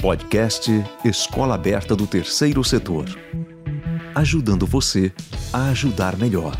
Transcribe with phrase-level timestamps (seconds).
[0.00, 0.70] Podcast
[1.04, 3.06] Escola Aberta do Terceiro Setor.
[4.14, 5.12] Ajudando você
[5.52, 6.56] a ajudar melhor.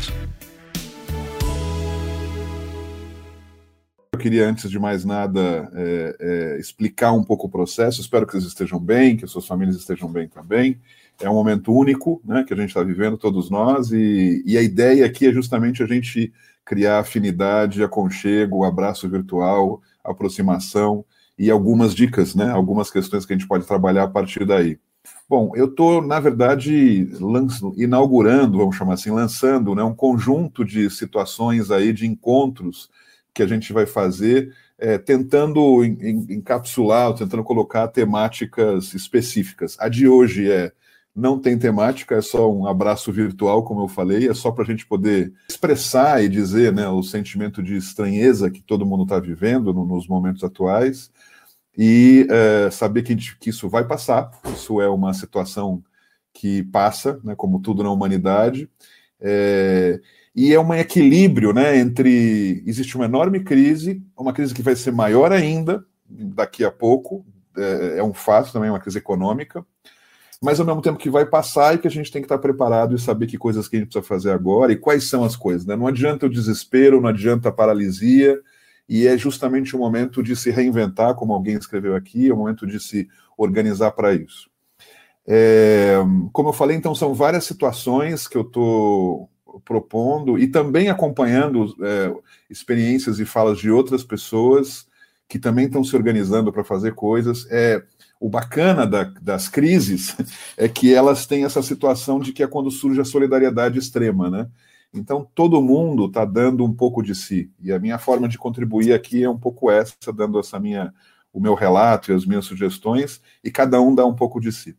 [4.11, 8.01] Eu queria, antes de mais nada, é, é, explicar um pouco o processo.
[8.01, 10.77] Espero que vocês estejam bem, que suas famílias estejam bem também.
[11.21, 14.61] É um momento único né, que a gente está vivendo, todos nós, e, e a
[14.61, 16.33] ideia aqui é justamente a gente
[16.65, 21.05] criar afinidade, aconchego, abraço virtual, aproximação
[21.39, 22.51] e algumas dicas, né?
[22.51, 24.77] Algumas questões que a gente pode trabalhar a partir daí.
[25.29, 27.07] Bom, eu estou, na verdade,
[27.77, 32.89] inaugurando, vamos chamar assim, lançando né, um conjunto de situações aí, de encontros
[33.33, 39.77] que a gente vai fazer, é, tentando encapsular, tentando colocar temáticas específicas.
[39.79, 40.73] A de hoje é
[41.19, 44.67] não tem temática, é só um abraço virtual, como eu falei, é só para a
[44.67, 49.73] gente poder expressar e dizer né, o sentimento de estranheza que todo mundo está vivendo
[49.73, 51.11] no, nos momentos atuais
[51.77, 55.83] e é, saber que, que, isso vai passar, isso é uma situação
[56.33, 58.69] que passa, né, como tudo na humanidade,
[59.19, 59.99] é,
[60.35, 62.63] e é um equilíbrio né, entre.
[62.65, 67.25] Existe uma enorme crise, uma crise que vai ser maior ainda daqui a pouco,
[67.57, 69.65] é, é um fato também, uma crise econômica,
[70.41, 72.95] mas ao mesmo tempo que vai passar e que a gente tem que estar preparado
[72.95, 75.65] e saber que coisas que a gente precisa fazer agora e quais são as coisas.
[75.65, 75.75] Né?
[75.75, 78.39] Não adianta o desespero, não adianta a paralisia,
[78.87, 82.65] e é justamente o momento de se reinventar, como alguém escreveu aqui, é o momento
[82.65, 84.49] de se organizar para isso.
[85.27, 85.97] É,
[86.33, 89.29] como eu falei, então, são várias situações que eu estou
[89.63, 92.15] propondo e também acompanhando é,
[92.49, 94.87] experiências e falas de outras pessoas
[95.27, 97.45] que também estão se organizando para fazer coisas.
[97.51, 97.83] É,
[98.19, 100.15] o bacana da, das crises
[100.57, 104.47] é que elas têm essa situação de que é quando surge a solidariedade extrema, né?
[104.93, 107.51] Então, todo mundo está dando um pouco de si.
[107.59, 110.91] E a minha forma de contribuir aqui é um pouco essa, dando essa minha,
[111.31, 114.75] o meu relato e as minhas sugestões, e cada um dá um pouco de si.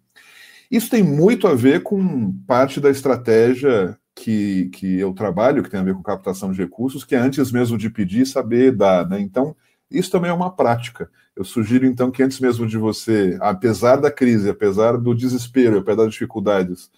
[0.68, 5.80] Isso tem muito a ver com parte da estratégia que, que eu trabalho, que tem
[5.80, 9.08] a ver com captação de recursos, que é antes mesmo de pedir, saber dar.
[9.08, 9.20] Né?
[9.20, 9.56] Então,
[9.90, 11.10] isso também é uma prática.
[11.34, 16.04] Eu sugiro, então, que antes mesmo de você, apesar da crise, apesar do desespero, apesar
[16.04, 16.90] das dificuldades,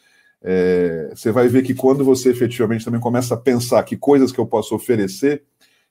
[0.42, 4.38] é, você vai ver que quando você efetivamente também começa a pensar que coisas que
[4.38, 5.44] eu posso oferecer,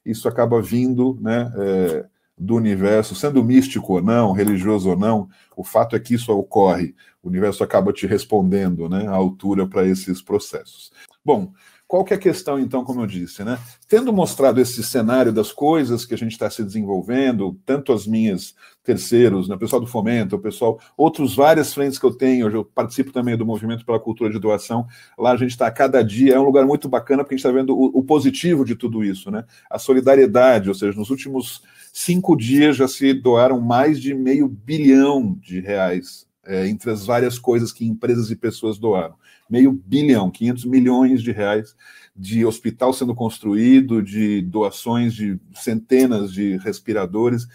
[0.06, 2.06] isso acaba vindo né, é,
[2.38, 6.96] do universo, sendo místico ou não, religioso ou não, o fato é que isso ocorre.
[7.24, 10.92] O universo acaba te respondendo né, à altura para esses processos.
[11.24, 11.54] Bom,
[11.92, 13.60] qual que é a questão, então, como eu disse, né?
[13.86, 18.56] Tendo mostrado esse cenário das coisas que a gente está se desenvolvendo, tanto as minhas
[18.82, 22.56] terceiros, né, o pessoal do Fomento, o pessoal, outros várias frentes que eu tenho, hoje
[22.56, 24.88] eu participo também do Movimento pela Cultura de Doação,
[25.20, 27.60] lá a gente está cada dia, é um lugar muito bacana porque a gente está
[27.60, 29.44] vendo o, o, positivo de tudo isso, né?
[29.70, 35.38] A solidariedade, ou seja, nos últimos cinco dias já se doaram mais de meio bilhão
[35.42, 39.16] de reais é, entre as várias coisas que empresas e pessoas doaram
[39.52, 41.76] meio bilhão, 500 milhões de reais
[42.16, 47.48] de hospital sendo construído, de doações de centenas de respiradores.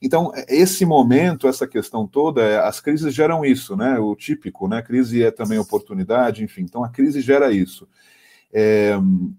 [0.00, 3.98] Então, esse momento, essa questão toda, é, as crises geram isso, né?
[3.98, 4.78] O típico, né?
[4.78, 6.62] A crise é também oportunidade, enfim.
[6.62, 7.88] Então, a crise gera isso.
[8.54, 8.92] É,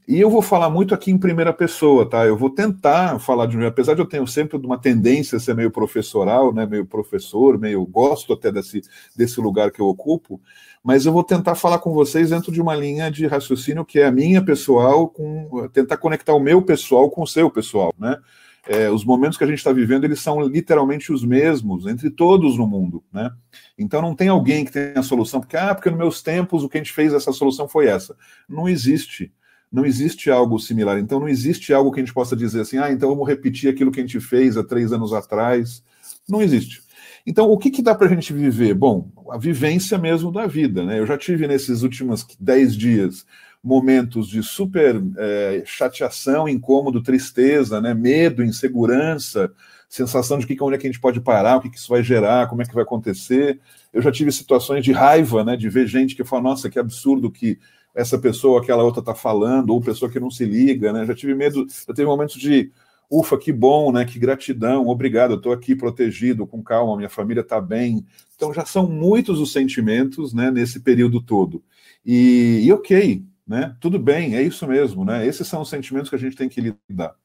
[0.08, 2.26] e eu vou falar muito aqui em primeira pessoa, tá?
[2.26, 5.54] Eu vou tentar falar de mim, apesar de eu ter sempre uma tendência a ser
[5.54, 6.66] meio professoral, né?
[6.66, 8.82] Meio professor, meio gosto até desse,
[9.16, 10.42] desse lugar que eu ocupo
[10.84, 14.06] mas eu vou tentar falar com vocês dentro de uma linha de raciocínio que é
[14.06, 18.18] a minha pessoal, com tentar conectar o meu pessoal com o seu pessoal, né?
[18.66, 22.58] É, os momentos que a gente está vivendo, eles são literalmente os mesmos entre todos
[22.58, 23.30] no mundo, né?
[23.78, 26.70] Então não tem alguém que tenha a solução, porque, ah, porque nos meus tempos o
[26.70, 28.16] que a gente fez, essa solução foi essa.
[28.48, 29.34] Não existe.
[29.72, 31.00] Não existe algo similar.
[31.00, 33.92] Então não existe algo que a gente possa dizer assim, ah, então vamos repetir aquilo
[33.92, 35.84] que a gente fez há três anos atrás.
[36.30, 36.83] Não existe.
[37.26, 38.74] Então, o que, que dá para a gente viver?
[38.74, 40.84] Bom, a vivência mesmo da vida.
[40.84, 41.00] Né?
[41.00, 43.26] Eu já tive nesses últimos dez dias
[43.64, 47.94] momentos de super é, chateação, incômodo, tristeza, né?
[47.94, 49.50] medo, insegurança,
[49.88, 52.04] sensação de que onde é que a gente pode parar, o que, que isso vai
[52.04, 53.60] gerar, como é que vai acontecer.
[53.94, 55.56] Eu já tive situações de raiva, né?
[55.56, 57.58] de ver gente que fala, nossa, que absurdo que
[57.96, 61.06] essa pessoa, aquela outra está falando, ou pessoa que não se liga, né?
[61.06, 62.72] Já tive medo, eu tive momentos de
[63.10, 64.06] ufa, que bom, né?
[64.06, 68.06] Que gratidão, obrigado, eu estou aqui protegido, com calma, minha família está bem.
[68.36, 70.52] Então já são muitos os sentimentos, né?
[70.52, 71.64] Nesse período todo.
[72.06, 73.76] E, e ok, né?
[73.80, 75.26] Tudo bem, é isso mesmo, né?
[75.26, 77.16] Esses são os sentimentos que a gente tem que lidar.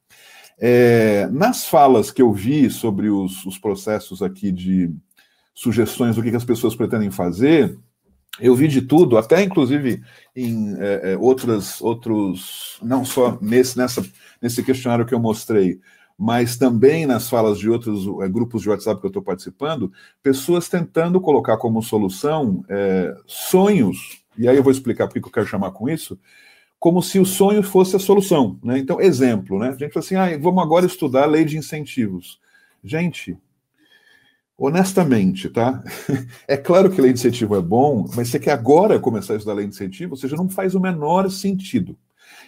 [0.61, 4.91] É, nas falas que eu vi sobre os, os processos aqui de
[5.55, 7.79] sugestões do que, que as pessoas pretendem fazer,
[8.41, 10.03] eu vi de tudo, até inclusive
[10.35, 14.05] em é, é outras, outros, não só nesse, nessa,
[14.41, 15.81] nesse questionário que eu mostrei,
[16.19, 19.93] mas também nas falas de outros é, grupos de WhatsApp que eu estou participando,
[20.23, 25.33] pessoas tentando colocar como solução é, sonhos, e aí eu vou explicar por que eu
[25.33, 26.19] quero chamar com isso,
[26.79, 28.59] como se o sonho fosse a solução.
[28.63, 28.79] Né?
[28.79, 29.69] Então, exemplo, né?
[29.69, 32.41] a gente fala assim, ah, vamos agora estudar a lei de incentivos.
[32.83, 33.37] Gente,
[34.59, 35.83] honestamente, tá?
[36.49, 39.55] É claro que lei de incentivo é bom, mas você quer agora começar a estudar
[39.55, 41.97] lei de incentivo, ou seja, não faz o menor sentido.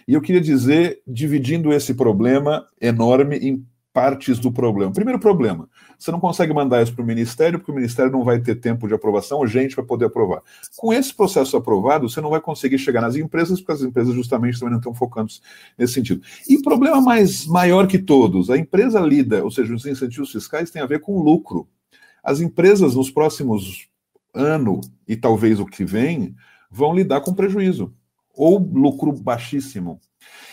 [0.07, 4.91] E eu queria dizer, dividindo esse problema enorme em partes do problema.
[4.91, 8.39] Primeiro problema, você não consegue mandar isso para o Ministério, porque o Ministério não vai
[8.39, 10.41] ter tempo de aprovação gente para poder aprovar.
[10.77, 14.59] Com esse processo aprovado, você não vai conseguir chegar nas empresas, porque as empresas justamente
[14.59, 15.31] também não estão focando
[15.77, 16.21] nesse sentido.
[16.47, 20.81] E problema mais maior que todos, a empresa lida, ou seja, os incentivos fiscais têm
[20.81, 21.67] a ver com lucro.
[22.23, 23.87] As empresas nos próximos
[24.33, 26.35] ano e talvez o que vem
[26.69, 27.93] vão lidar com prejuízo
[28.33, 29.99] ou lucro baixíssimo.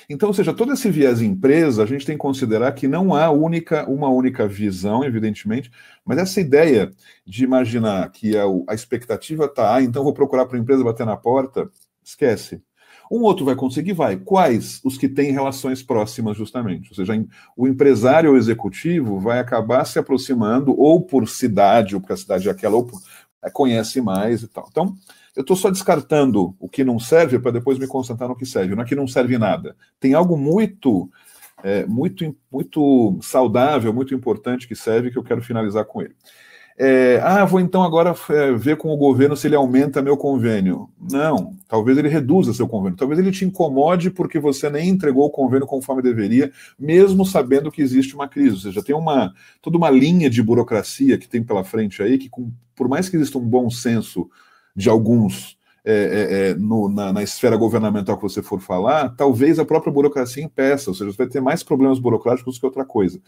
[0.08, 3.30] Então, ou seja, todo esse viés empresa, a gente tem que considerar que não há
[3.30, 5.70] única, uma única visão, evidentemente,
[6.04, 6.90] mas essa ideia
[7.26, 11.04] de imaginar que a, a expectativa está, ah, então vou procurar para a empresa bater
[11.04, 11.70] na porta,
[12.02, 12.62] esquece.
[13.10, 14.16] Um outro vai conseguir, vai.
[14.16, 14.80] Quais?
[14.84, 16.90] Os que têm relações próximas, justamente.
[16.90, 17.12] Ou seja,
[17.56, 22.48] o empresário ou executivo vai acabar se aproximando, ou por cidade, ou porque a cidade
[22.48, 23.00] é aquela, ou por,
[23.42, 24.68] é, conhece mais e tal.
[24.70, 24.94] Então,
[25.34, 28.74] eu estou só descartando o que não serve para depois me concentrar no que serve.
[28.74, 29.76] Não é que não serve nada.
[30.00, 31.08] Tem algo muito,
[31.62, 36.14] é, muito, muito saudável, muito importante que serve que eu quero finalizar com ele.
[36.80, 40.88] É, ah, vou então agora é, ver com o governo se ele aumenta meu convênio.
[41.10, 42.96] Não, talvez ele reduza seu convênio.
[42.96, 47.82] Talvez ele te incomode porque você nem entregou o convênio conforme deveria, mesmo sabendo que
[47.82, 48.54] existe uma crise.
[48.54, 52.28] Ou seja, tem uma toda uma linha de burocracia que tem pela frente aí que,
[52.28, 54.30] com, por mais que exista um bom senso
[54.76, 59.58] de alguns é, é, é, no, na, na, esfera governamental que você for falar, talvez
[59.58, 63.18] a própria burocracia impeça, ou seja, você vai ter mais problemas burocráticos que outra coisa,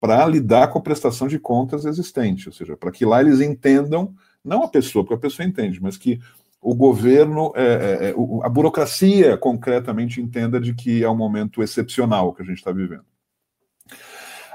[0.00, 4.14] para lidar com a prestação de contas existente, ou seja, para que lá eles entendam,
[4.44, 6.20] não a pessoa, porque a pessoa entende, mas que
[6.60, 12.32] o governo, é, é, é a burocracia concretamente entenda de que é um momento excepcional
[12.34, 13.04] que a gente está vivendo.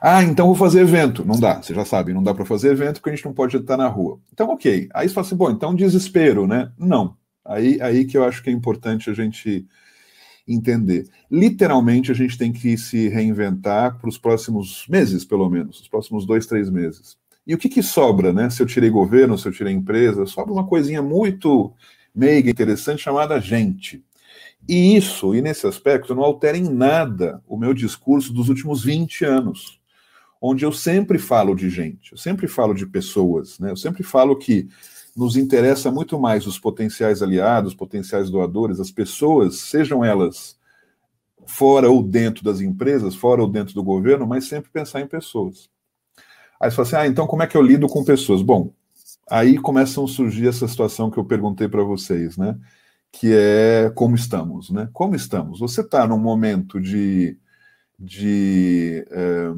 [0.01, 1.23] Ah, então vou fazer evento.
[1.23, 3.55] Não dá, você já sabe, não dá para fazer evento porque a gente não pode
[3.55, 4.19] estar na rua.
[4.33, 4.89] Então, ok.
[4.93, 6.71] Aí você fala assim, bom, então desespero, né?
[6.77, 7.15] Não.
[7.45, 9.67] Aí, aí que eu acho que é importante a gente
[10.47, 11.07] entender.
[11.29, 16.25] Literalmente, a gente tem que se reinventar para os próximos meses, pelo menos, os próximos
[16.25, 17.17] dois, três meses.
[17.45, 18.49] E o que, que sobra, né?
[18.49, 21.73] Se eu tirei governo, se eu tirei empresa, sobra uma coisinha muito
[22.13, 24.03] meiga, interessante, chamada gente.
[24.67, 29.25] E isso, e nesse aspecto, não altera em nada o meu discurso dos últimos 20
[29.25, 29.81] anos
[30.41, 33.69] onde eu sempre falo de gente, eu sempre falo de pessoas, né?
[33.69, 34.67] Eu sempre falo que
[35.15, 40.57] nos interessa muito mais os potenciais aliados, potenciais doadores, as pessoas, sejam elas
[41.45, 45.69] fora ou dentro das empresas, fora ou dentro do governo, mas sempre pensar em pessoas.
[46.59, 48.41] Aí você fala assim: ah, então como é que eu lido com pessoas?
[48.41, 48.73] Bom,
[49.29, 52.57] aí começam a surgir essa situação que eu perguntei para vocês, né?
[53.11, 54.89] Que é como estamos, né?
[54.93, 55.59] Como estamos?
[55.59, 57.37] Você está num momento de,
[57.99, 59.51] de é,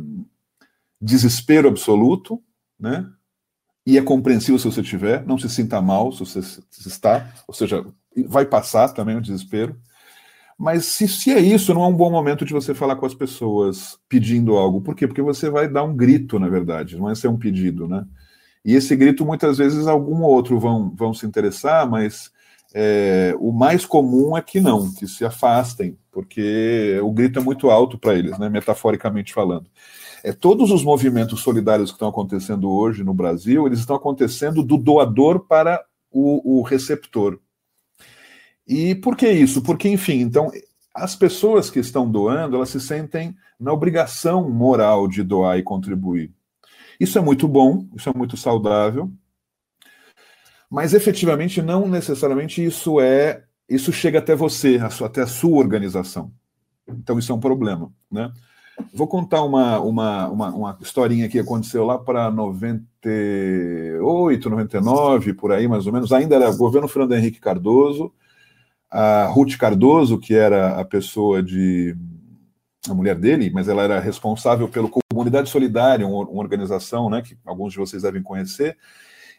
[0.99, 2.41] desespero absoluto,
[2.79, 3.05] né?
[3.85, 6.39] E é compreensível se você tiver, não se sinta mal se você
[6.87, 7.85] está, ou seja,
[8.27, 9.75] vai passar também o desespero.
[10.57, 13.13] Mas se, se é isso, não é um bom momento de você falar com as
[13.13, 14.81] pessoas pedindo algo.
[14.81, 15.07] Por quê?
[15.07, 18.05] Porque você vai dar um grito, na verdade, não é ser um pedido, né?
[18.63, 22.31] E esse grito, muitas vezes, algum ou outro vão, vão se interessar, mas
[22.73, 27.69] é, o mais comum é que não, que se afastem, porque o grito é muito
[27.69, 29.65] alto para eles, né, metaforicamente falando.
[30.23, 34.77] É, todos os movimentos solidários que estão acontecendo hoje no Brasil, eles estão acontecendo do
[34.77, 37.39] doador para o, o receptor.
[38.65, 39.61] E por que isso?
[39.61, 40.49] Porque, enfim, então,
[40.95, 46.31] as pessoas que estão doando, elas se sentem na obrigação moral de doar e contribuir.
[46.97, 49.11] Isso é muito bom, isso é muito saudável,
[50.69, 56.31] mas efetivamente não necessariamente isso é, isso chega até você, até a sua organização.
[56.87, 58.31] Então isso é um problema, né?
[58.93, 65.67] Vou contar uma, uma, uma, uma historinha que aconteceu lá para 98, 99, por aí
[65.67, 66.11] mais ou menos.
[66.11, 68.11] Ainda era governo Fernando Henrique Cardoso.
[68.89, 71.95] A Ruth Cardoso, que era a pessoa de.
[72.89, 77.37] a mulher dele, mas ela era responsável pela Comunidade Solidária, uma, uma organização né, que
[77.45, 78.77] alguns de vocês devem conhecer.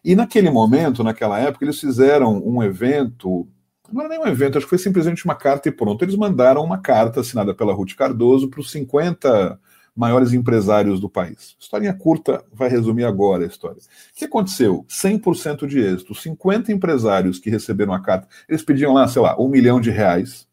[0.04, 3.48] E naquele momento, naquela época, eles fizeram um evento
[3.94, 6.04] não era nem um evento, acho que foi simplesmente uma carta e pronto.
[6.04, 9.58] Eles mandaram uma carta assinada pela Ruth Cardoso para os 50
[9.96, 11.56] maiores empresários do país.
[11.60, 13.78] Historinha curta, vai resumir agora a história.
[13.78, 14.84] O que aconteceu?
[14.88, 16.12] 100% de êxito.
[16.12, 20.48] 50 empresários que receberam a carta, eles pediam lá, sei lá, um milhão de reais.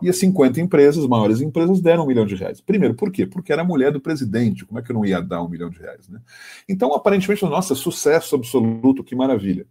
[0.00, 2.62] E as 50 empresas, maiores empresas, deram um milhão de reais.
[2.62, 3.26] Primeiro, por quê?
[3.26, 4.64] Porque era a mulher do presidente.
[4.64, 6.08] Como é que eu não ia dar um milhão de reais?
[6.08, 6.18] Né?
[6.66, 9.66] Então, aparentemente, nossa, sucesso absoluto, que maravilha.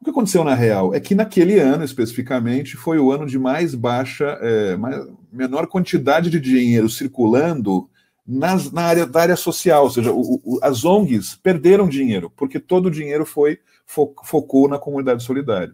[0.00, 3.74] O que aconteceu na real é que naquele ano, especificamente, foi o ano de mais
[3.74, 7.88] baixa, é, mais, menor quantidade de dinheiro circulando
[8.26, 12.60] nas, na área da área social, ou seja, o, o, as ONGs perderam dinheiro, porque
[12.60, 15.72] todo o dinheiro foi fo, focou na comunidade solidária.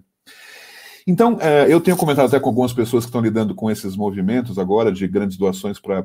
[1.07, 4.59] Então, é, eu tenho comentado até com algumas pessoas que estão lidando com esses movimentos
[4.59, 6.03] agora de grandes doações para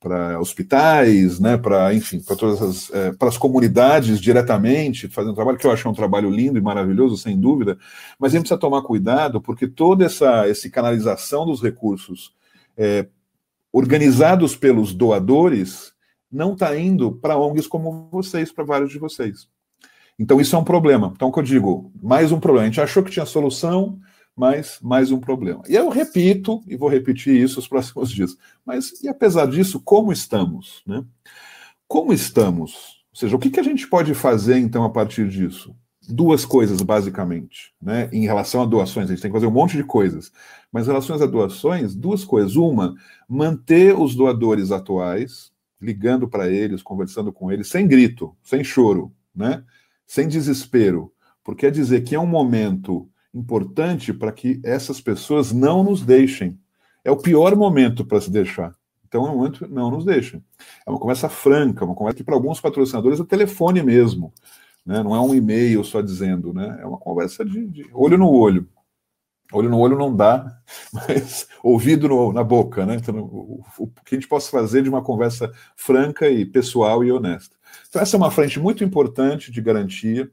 [0.00, 5.34] para hospitais, né, para enfim, para todas as é, para as comunidades diretamente, fazendo um
[5.34, 7.78] trabalho que eu acho um trabalho lindo e maravilhoso, sem dúvida,
[8.18, 12.34] mas a gente precisa tomar cuidado porque toda essa, essa canalização dos recursos
[12.76, 13.06] é,
[13.72, 15.92] organizados pelos doadores
[16.30, 19.48] não está indo para ONGs como vocês, para vários de vocês.
[20.18, 21.12] Então isso é um problema.
[21.14, 22.64] Então, o que eu digo, mais um problema.
[22.64, 23.98] A gente achou que tinha solução,
[24.36, 25.62] mas mais um problema.
[25.66, 30.12] E eu repito, e vou repetir isso os próximos dias, mas e apesar disso, como
[30.12, 30.82] estamos?
[30.86, 31.02] Né?
[31.88, 32.96] Como estamos?
[33.12, 35.74] Ou seja, o que, que a gente pode fazer então a partir disso?
[36.08, 38.08] Duas coisas, basicamente, né?
[38.12, 40.30] Em relação a doações, a gente tem que fazer um monte de coisas.
[40.70, 42.54] Mas em relação a doações, duas coisas.
[42.54, 42.94] Uma,
[43.28, 45.50] manter os doadores atuais,
[45.80, 49.64] ligando para eles, conversando com eles, sem grito, sem choro, né?
[50.06, 51.12] Sem desespero.
[51.42, 56.58] Porque é dizer que é um momento importante para que essas pessoas não nos deixem.
[57.04, 58.74] É o pior momento para se deixar.
[59.06, 60.42] Então é um momento não nos deixem.
[60.86, 64.32] É uma conversa franca, uma conversa que para alguns patrocinadores é telefone mesmo.
[64.84, 65.02] Né?
[65.02, 66.78] Não é um e-mail só dizendo, né?
[66.80, 68.68] É uma conversa de, de olho no olho.
[69.52, 70.60] Olho no olho não dá,
[70.92, 72.96] mas ouvido no, na boca, né?
[72.96, 77.12] Então, o, o, que a gente possa fazer de uma conversa franca e pessoal e
[77.12, 77.54] honesta.
[77.88, 80.30] Então, essa é uma frente muito importante de garantia.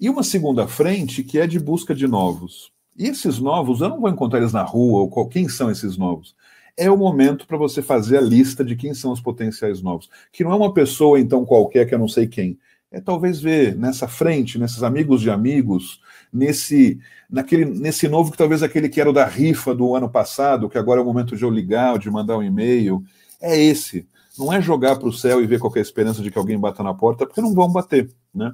[0.00, 2.72] E uma segunda frente que é de busca de novos.
[2.96, 5.96] E esses novos, eu não vou encontrar eles na rua, ou qual, quem são esses
[5.96, 6.34] novos?
[6.76, 10.08] É o momento para você fazer a lista de quem são os potenciais novos.
[10.32, 12.58] Que não é uma pessoa, então, qualquer que eu não sei quem.
[12.90, 16.00] É talvez ver nessa frente, nesses amigos de amigos,
[16.32, 20.68] nesse naquele nesse novo que talvez aquele que era o da rifa do ano passado,
[20.68, 23.02] que agora é o momento de eu ligar, de mandar um e-mail.
[23.40, 24.06] É esse.
[24.38, 26.94] Não é jogar para o céu e ver qualquer esperança de que alguém bata na
[26.94, 28.52] porta, porque não vão bater, né?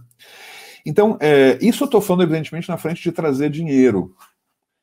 [0.84, 4.14] Então, é, isso eu estou falando, evidentemente, na frente de trazer dinheiro.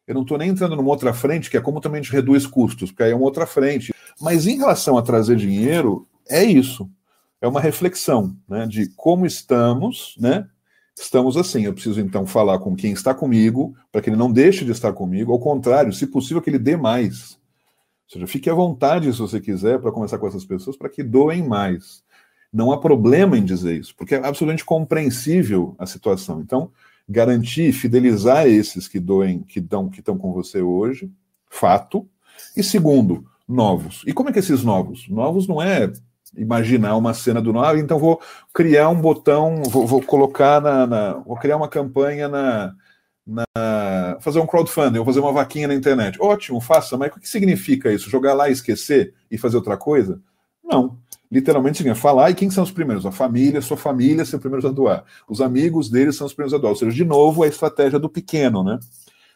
[0.07, 2.45] Eu não estou nem entrando numa outra frente, que é como também a gente reduz
[2.45, 3.93] custos, porque aí é uma outra frente.
[4.21, 6.89] Mas em relação a trazer dinheiro, é isso.
[7.41, 10.47] É uma reflexão né, de como estamos, né?
[10.97, 11.65] Estamos assim.
[11.65, 14.93] Eu preciso então falar com quem está comigo, para que ele não deixe de estar
[14.93, 15.31] comigo.
[15.31, 17.33] Ao contrário, se possível, que ele dê mais.
[18.07, 21.03] Ou seja, fique à vontade, se você quiser, para conversar com essas pessoas, para que
[21.03, 22.03] doem mais.
[22.51, 26.41] Não há problema em dizer isso, porque é absolutamente compreensível a situação.
[26.41, 26.71] Então,
[27.07, 31.11] garantir, fidelizar esses que doem, que dão, que estão com você hoje,
[31.49, 32.07] fato.
[32.55, 34.03] E segundo, novos.
[34.05, 35.07] E como é que esses novos?
[35.07, 35.91] Novos não é
[36.35, 38.21] imaginar uma cena do novo, ah, então vou
[38.53, 42.73] criar um botão, vou, vou colocar na, na, vou criar uma campanha na,
[43.25, 46.17] na fazer um crowdfunding, vou fazer uma vaquinha na internet.
[46.21, 48.09] Ótimo, faça, mas o que significa isso?
[48.09, 50.21] Jogar lá e esquecer e fazer outra coisa?
[50.63, 50.97] Não
[51.31, 53.05] literalmente significa falar, e quem são os primeiros?
[53.05, 55.03] A família, sua família são os primeiros a doar.
[55.27, 56.71] Os amigos deles são os primeiros a doar.
[56.71, 58.79] Ou seja, de novo, a estratégia do pequeno, né?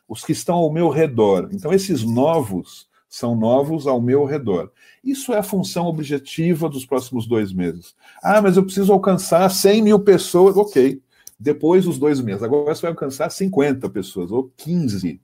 [0.08, 1.50] Os que estão ao meu redor.
[1.52, 4.72] Então, esses novos são novos ao meu redor.
[5.04, 7.94] Isso é a função objetiva dos próximos dois meses.
[8.24, 10.56] Ah, mas eu preciso alcançar 100 mil pessoas.
[10.56, 11.02] Ok.
[11.38, 12.44] Depois dos dois meses.
[12.44, 15.20] Agora você vai alcançar 50 pessoas, ou 15.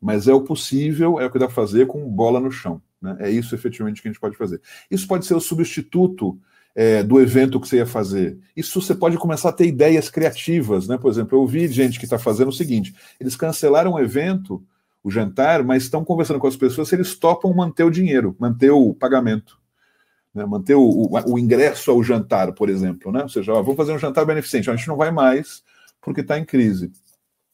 [0.00, 2.82] Mas é o possível, é o que dá para fazer com bola no chão.
[3.02, 3.16] Né?
[3.20, 4.60] É isso efetivamente que a gente pode fazer.
[4.90, 6.38] Isso pode ser o substituto
[6.74, 8.38] é, do evento que você ia fazer.
[8.56, 10.88] Isso você pode começar a ter ideias criativas.
[10.88, 10.96] Né?
[10.96, 14.62] Por exemplo, eu ouvi gente que está fazendo o seguinte: eles cancelaram o evento,
[15.02, 18.70] o jantar, mas estão conversando com as pessoas se eles topam manter o dinheiro, manter
[18.70, 19.60] o pagamento.
[20.34, 23.22] Né, manter o, o, o, ingresso ao jantar, por exemplo, né?
[23.22, 25.62] Ou seja, ó, vamos fazer um jantar beneficente, a gente não vai mais
[26.00, 26.90] porque está em crise.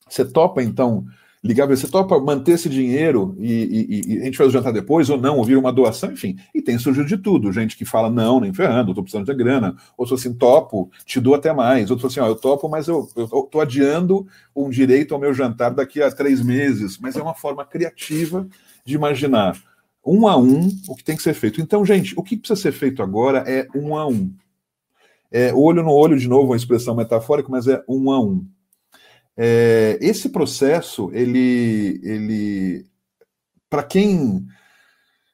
[0.08, 1.04] Você topa, então,
[1.42, 5.08] ligar você topa manter esse dinheiro e, e, e, a gente faz o jantar depois
[5.08, 6.36] ou não, ouvir uma doação, enfim.
[6.54, 7.52] E tem surgido de tudo.
[7.52, 9.76] Gente que fala, não, nem ferrando, estou precisando de grana.
[9.96, 11.90] Outros assim, topo, te dou até mais.
[11.90, 16.02] Outros assim, ó, eu topo, mas eu estou adiando um direito ao meu jantar daqui
[16.02, 16.98] a três meses.
[16.98, 18.46] Mas é uma forma criativa
[18.84, 19.56] de imaginar
[20.04, 21.60] um a um o que tem que ser feito.
[21.60, 24.32] Então, gente, o que precisa ser feito agora é um a um.
[25.30, 28.46] É olho no olho, de novo, uma expressão metafórica, mas é um a um.
[29.40, 32.86] É, esse processo, ele, ele
[33.70, 34.44] para quem,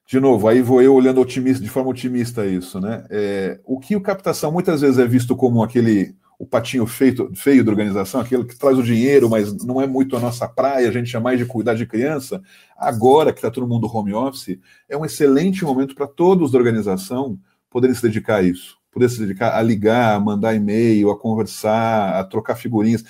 [0.06, 3.06] de novo, aí vou eu olhando otimista, de forma otimista isso, né?
[3.08, 7.64] É, o que o captação muitas vezes é visto como aquele o patinho feito, feio
[7.64, 10.92] da organização, aquele que traz o dinheiro, mas não é muito a nossa praia, a
[10.92, 12.42] gente é mais de cuidar de criança.
[12.76, 14.58] Agora que está todo mundo home office,
[14.88, 17.38] é um excelente momento para todos da organização
[17.70, 22.18] poderem se dedicar a isso, poder se dedicar a ligar, a mandar e-mail, a conversar,
[22.18, 23.04] a trocar figurinhas.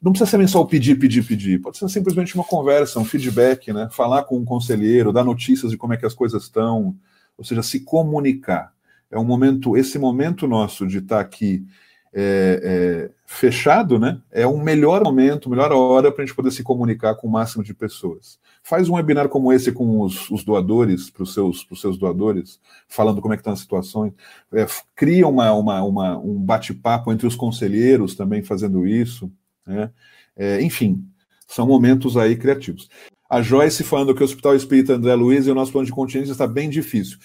[0.00, 1.60] Não precisa ser só o pedir, pedir, pedir.
[1.60, 3.88] Pode ser simplesmente uma conversa, um feedback, né?
[3.90, 6.94] Falar com um conselheiro, dar notícias de como é que as coisas estão,
[7.36, 8.72] ou seja, se comunicar.
[9.10, 11.64] É um momento, esse momento nosso de estar tá aqui
[12.12, 14.20] é, é, fechado, né?
[14.32, 17.62] É um melhor momento, melhor hora para a gente poder se comunicar com o máximo
[17.62, 18.38] de pessoas.
[18.62, 23.20] Faz um webinar como esse com os, os doadores, para os seus, seus doadores, falando
[23.20, 24.12] como é que estão as situações.
[24.52, 29.30] É, cria uma, uma, uma um bate-papo entre os conselheiros também fazendo isso.
[29.66, 29.90] Né?
[30.36, 31.04] É, enfim,
[31.46, 32.88] são momentos aí criativos.
[33.28, 36.32] A Joyce falando que o Hospital Espírita André Luiz e o nosso plano de contingência
[36.32, 37.18] está bem difícil.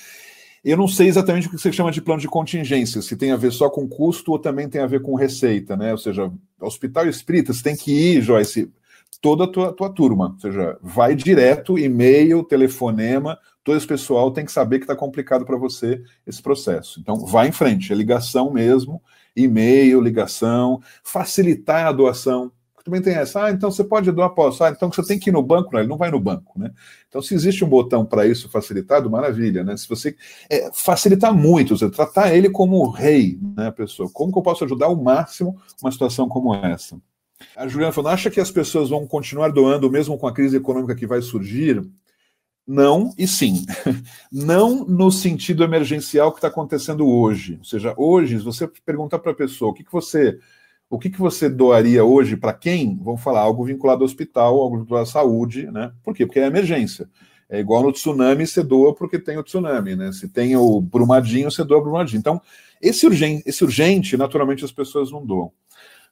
[0.63, 3.35] Eu não sei exatamente o que você chama de plano de contingência, se tem a
[3.35, 5.91] ver só com custo ou também tem a ver com receita, né?
[5.91, 8.71] Ou seja, Hospital Espírita, você tem que ir, Joyce,
[9.19, 10.33] toda a tua, tua turma.
[10.33, 15.45] Ou seja, vai direto, e-mail, telefonema, todo esse pessoal tem que saber que está complicado
[15.45, 16.99] para você esse processo.
[16.99, 19.01] Então, vai em frente, é ligação mesmo,
[19.35, 22.51] e-mail, ligação, facilitar a doação
[22.83, 25.33] também tem essa, ah, então você pode doar, posso, ah, então você tem que ir
[25.33, 26.71] no banco, não, ele não vai no banco, né?
[27.07, 29.77] Então, se existe um botão para isso facilitado, maravilha, né?
[29.77, 30.15] Se você
[30.49, 34.87] é, facilitar muito, você tratar ele como rei, né, pessoa, como que eu posso ajudar
[34.87, 36.99] ao máximo uma situação como essa?
[37.55, 40.95] A Juliana falou, acha que as pessoas vão continuar doando mesmo com a crise econômica
[40.95, 41.81] que vai surgir?
[42.67, 43.65] Não e sim.
[44.31, 47.57] Não no sentido emergencial que está acontecendo hoje.
[47.57, 50.37] Ou seja, hoje, se você perguntar para a pessoa o que, que você
[50.89, 52.99] o que, que você doaria hoje para quem?
[53.01, 55.93] Vamos falar algo vinculado ao hospital, algo vinculado à saúde, né?
[56.03, 56.25] Por quê?
[56.25, 57.09] Porque é emergência.
[57.49, 60.11] É igual no tsunami, você doa porque tem o tsunami, né?
[60.11, 62.19] Se tem o brumadinho, você doa o brumadinho.
[62.19, 62.41] Então,
[62.81, 65.51] esse urgente, esse urgente, naturalmente as pessoas não doam.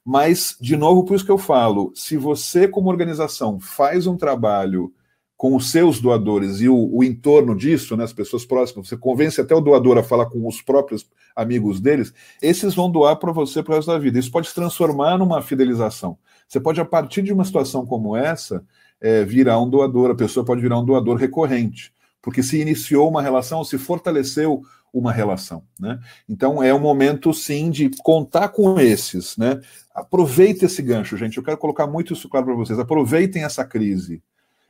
[0.02, 4.92] Mas, de novo, por isso que eu falo, se você, como organização, faz um trabalho
[5.40, 9.40] com os seus doadores e o, o, entorno disso, né, as pessoas próximas, você convence
[9.40, 13.62] até o doador a falar com os próprios amigos deles, esses vão doar para você
[13.62, 14.18] para o resto da vida.
[14.18, 16.18] Isso pode se transformar numa fidelização.
[16.46, 18.62] Você pode, a partir de uma situação como essa,
[19.00, 23.22] é, virar um doador, a pessoa pode virar um doador recorrente, porque se iniciou uma
[23.22, 24.60] relação, se fortaleceu
[24.92, 25.62] uma relação.
[25.80, 25.98] Né?
[26.28, 29.38] Então é um momento, sim, de contar com esses.
[29.38, 29.58] Né?
[29.94, 31.38] Aproveite esse gancho, gente.
[31.38, 32.78] Eu quero colocar muito isso claro para vocês.
[32.78, 34.22] Aproveitem essa crise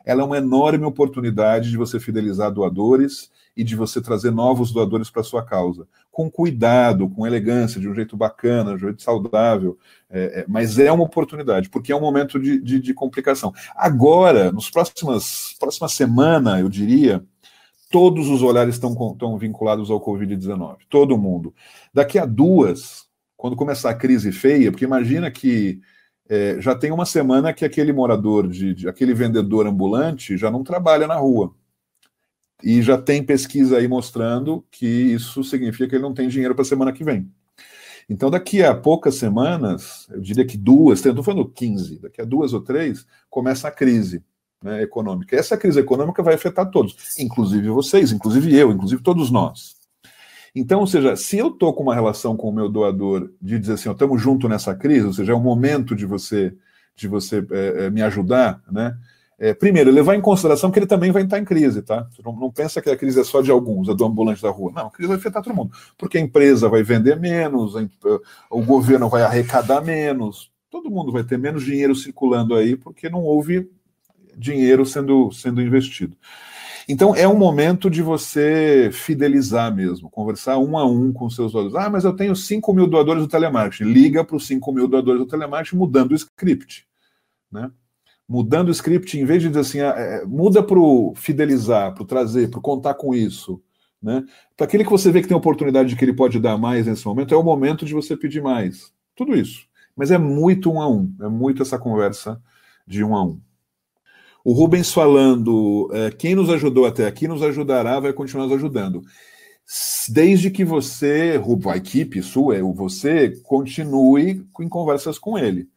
[0.04, 5.10] ela é uma enorme oportunidade de você fidelizar doadores e de você trazer novos doadores
[5.10, 9.76] para sua causa, com cuidado, com elegância, de um jeito bacana, de um jeito saudável,
[10.08, 13.52] é, é, mas é uma oportunidade, porque é um momento de, de, de complicação.
[13.74, 17.24] Agora, nos próximas próxima semana, eu diria,
[17.90, 21.52] todos os olhares estão, estão vinculados ao Covid-19, todo mundo.
[21.92, 25.80] Daqui a duas, quando começar a crise feia, porque imagina que
[26.30, 30.62] é, já tem uma semana que aquele morador, de, de, aquele vendedor ambulante já não
[30.62, 31.52] trabalha na rua.
[32.62, 36.62] E já tem pesquisa aí mostrando que isso significa que ele não tem dinheiro para
[36.62, 37.28] a semana que vem.
[38.08, 42.52] Então, daqui a poucas semanas, eu diria que duas, estou falando 15, daqui a duas
[42.52, 44.22] ou três, começa a crise
[44.62, 45.34] né, econômica.
[45.34, 49.79] Essa crise econômica vai afetar todos, inclusive vocês, inclusive eu, inclusive todos nós.
[50.54, 53.74] Então, ou seja, se eu estou com uma relação com o meu doador de dizer
[53.74, 56.54] assim, estamos junto nessa crise, ou seja, é o momento de você
[56.96, 58.94] de você é, me ajudar, né?
[59.38, 62.06] É, primeiro, levar em consideração que ele também vai estar em crise, tá?
[62.22, 64.70] Não, não, pensa que a crise é só de alguns, é do ambulante da rua.
[64.70, 65.72] Não, a crise vai afetar todo mundo.
[65.96, 67.80] Porque a empresa vai vender menos, a,
[68.50, 73.22] o governo vai arrecadar menos, todo mundo vai ter menos dinheiro circulando aí, porque não
[73.22, 73.66] houve
[74.36, 76.14] dinheiro sendo, sendo investido.
[76.88, 81.76] Então é um momento de você fidelizar mesmo, conversar um a um com seus doadores.
[81.76, 83.84] Ah, mas eu tenho 5 mil doadores do telemarketing.
[83.84, 86.86] Liga para os 5 mil doadores do telemarketing mudando o script.
[87.50, 87.70] Né?
[88.28, 92.02] Mudando o script, em vez de dizer assim, ah, é, muda para o fidelizar, para
[92.02, 93.60] o trazer, para o contar com isso.
[94.02, 94.24] Né?
[94.56, 97.04] Para aquele que você vê que tem oportunidade de que ele pode dar mais nesse
[97.06, 98.92] momento, é o momento de você pedir mais.
[99.14, 99.66] Tudo isso.
[99.96, 102.40] Mas é muito um a um, é muito essa conversa
[102.86, 103.40] de um a um.
[104.44, 109.03] O Rubens falando, é, quem nos ajudou até aqui nos ajudará, vai continuar nos ajudando.
[110.09, 115.68] Desde que você, a equipe sua, você, continue em conversas com ele.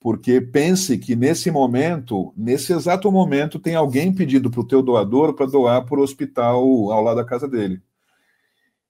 [0.00, 5.34] Porque pense que nesse momento, nesse exato momento, tem alguém pedido para o teu doador
[5.34, 6.58] para doar para o hospital
[6.90, 7.80] ao lado da casa dele.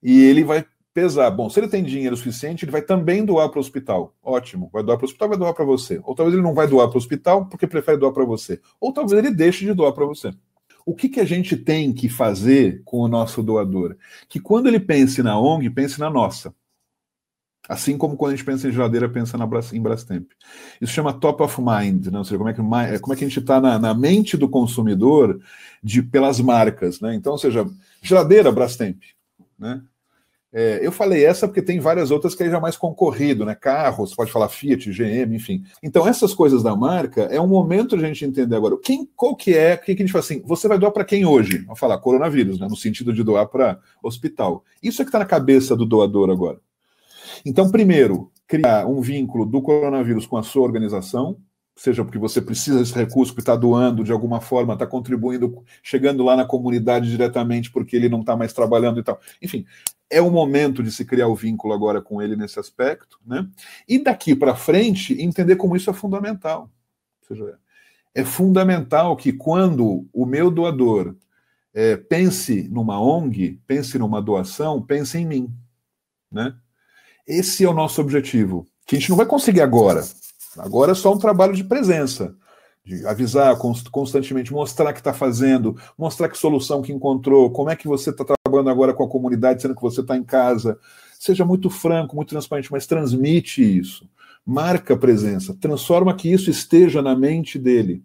[0.03, 1.29] E ele vai pesar.
[1.31, 4.15] Bom, se ele tem dinheiro suficiente, ele vai também doar para o hospital.
[4.23, 4.71] Ótimo.
[4.73, 6.01] Vai doar para o hospital, vai doar para você.
[6.05, 8.61] Ou talvez ele não vai doar para o hospital porque prefere doar para você.
[8.81, 10.33] Ou talvez ele deixe de doar para você.
[10.87, 13.97] O que, que a gente tem que fazer com o nosso doador?
[14.29, 16.55] Que quando ele pense na ONG, pense na nossa.
[17.67, 20.31] Assim como quando a gente pensa em geladeira, pensa na, em Brastemp.
[20.81, 22.19] Isso chama top of mind, né?
[22.19, 22.61] ou seja, como é que,
[23.01, 25.41] como é que a gente está na, na, mente do consumidor
[25.83, 27.01] de, pelas marcas.
[27.01, 27.15] Né?
[27.15, 27.67] Então, ou seja,
[28.03, 29.01] geladeira, Brastemp.
[29.59, 29.83] Né?
[30.57, 33.57] É, eu falei essa porque tem várias outras que aí já mais concorrido, né?
[33.57, 35.65] Carros, pode falar Fiat, GM, enfim.
[35.83, 39.35] Então, essas coisas da marca é um momento de a gente entender agora quem, qual
[39.35, 41.59] que é, o que, que a gente fala assim, você vai doar para quem hoje?
[41.65, 42.69] Vamos falar coronavírus, né?
[42.71, 44.63] No sentido de doar para hospital.
[44.81, 46.61] Isso é que está na cabeça do doador agora.
[47.45, 51.37] Então, primeiro, criar um vínculo do coronavírus com a sua organização,
[51.77, 56.23] seja porque você precisa desse recurso que está doando de alguma forma, está contribuindo, chegando
[56.23, 59.21] lá na comunidade diretamente porque ele não está mais trabalhando e tal.
[59.43, 59.67] Enfim,
[60.09, 63.49] é o momento de se criar o vínculo agora com ele nesse aspecto, né?
[63.89, 66.71] E daqui para frente, entender como isso é fundamental.
[67.23, 67.59] Ou seja,
[68.15, 71.17] é fundamental que quando o meu doador
[71.73, 75.53] é, pense numa ONG, pense numa doação, pense em mim,
[76.31, 76.55] né?
[77.27, 80.05] Esse é o nosso objetivo, que a gente não vai conseguir agora.
[80.59, 82.35] Agora é só um trabalho de presença,
[82.85, 83.57] de avisar
[83.91, 88.25] constantemente, mostrar que está fazendo, mostrar que solução que encontrou, como é que você está
[88.25, 90.79] trabalhando agora com a comunidade, sendo que você está em casa.
[91.19, 94.09] Seja muito franco, muito transparente, mas transmite isso.
[94.45, 98.03] Marca presença, transforma que isso esteja na mente dele.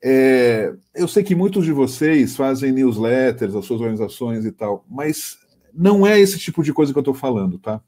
[0.00, 5.38] É, eu sei que muitos de vocês fazem newsletters, as suas organizações e tal, mas
[5.74, 7.80] não é esse tipo de coisa que eu estou falando, tá?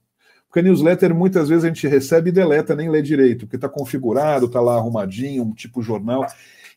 [0.50, 4.46] Porque newsletter muitas vezes a gente recebe e deleta, nem lê direito, porque está configurado,
[4.46, 6.26] está lá arrumadinho, um tipo jornal.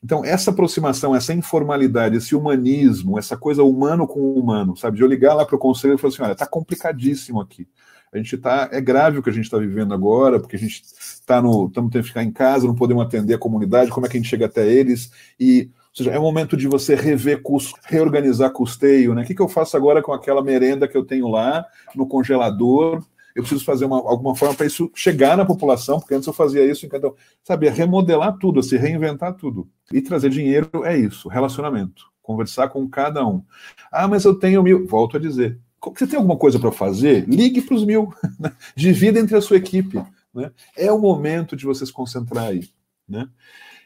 [0.04, 4.98] Então, essa aproximação, essa informalidade, esse humanismo, essa coisa humano com humano, sabe?
[4.98, 7.68] De eu ligar lá para o conselho e falar assim: olha, está complicadíssimo aqui.
[8.14, 8.70] A gente está.
[8.72, 11.66] É grave o que a gente está vivendo agora, porque a gente está no.
[11.66, 14.20] Estamos tendo que ficar em casa, não podemos atender a comunidade, como é que a
[14.20, 15.12] gente chega até eles?
[15.40, 19.24] E ou seja, é o momento de você rever custo, reorganizar custeio, né?
[19.24, 23.04] O que, que eu faço agora com aquela merenda que eu tenho lá no congelador?
[23.36, 26.66] Eu preciso fazer uma, alguma forma para isso chegar na população, porque antes eu fazia
[26.66, 29.68] isso, então, sabe, é remodelar tudo, se reinventar tudo.
[29.92, 33.44] E trazer dinheiro é isso, relacionamento, conversar com cada um.
[33.92, 34.88] Ah, mas eu tenho mil.
[34.88, 35.60] Volto a dizer,
[35.96, 37.28] você tem alguma coisa para fazer?
[37.28, 38.52] Ligue para os mil, né?
[38.76, 40.02] divida entre a sua equipe.
[40.34, 40.52] Né?
[40.76, 42.70] É o momento de você se concentrar aí.
[43.08, 43.28] Né?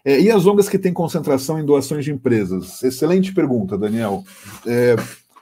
[0.05, 2.81] É, e as ONGs que têm concentração em doações de empresas?
[2.83, 4.23] Excelente pergunta, Daniel.
[4.65, 4.95] É,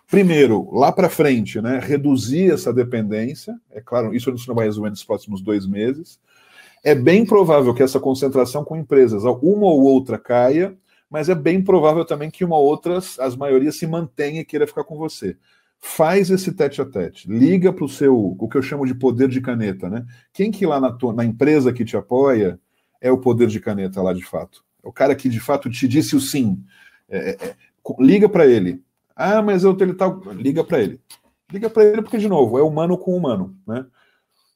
[0.09, 3.55] Primeiro, lá para frente, né, reduzir essa dependência.
[3.71, 6.19] É claro, isso não vai resolver nos próximos dois meses.
[6.83, 10.77] É bem provável que essa concentração com empresas, uma ou outra caia,
[11.09, 14.67] mas é bem provável também que uma ou outra, as maiorias se mantenha e queira
[14.67, 15.35] ficar com você.
[15.79, 19.27] Faz esse tete a tete, liga para o seu, o que eu chamo de poder
[19.27, 20.05] de caneta, né?
[20.31, 22.59] Quem que lá na, tua, na empresa que te apoia
[23.01, 24.63] é o poder de caneta lá de fato?
[24.83, 26.63] É o cara que de fato te disse o sim.
[27.09, 27.55] É, é, é
[27.99, 28.81] liga para ele,
[29.15, 30.07] ah, mas eu ele tá.
[30.33, 30.99] Liga para ele.
[31.51, 33.85] Liga para ele porque de novo é humano com humano, né?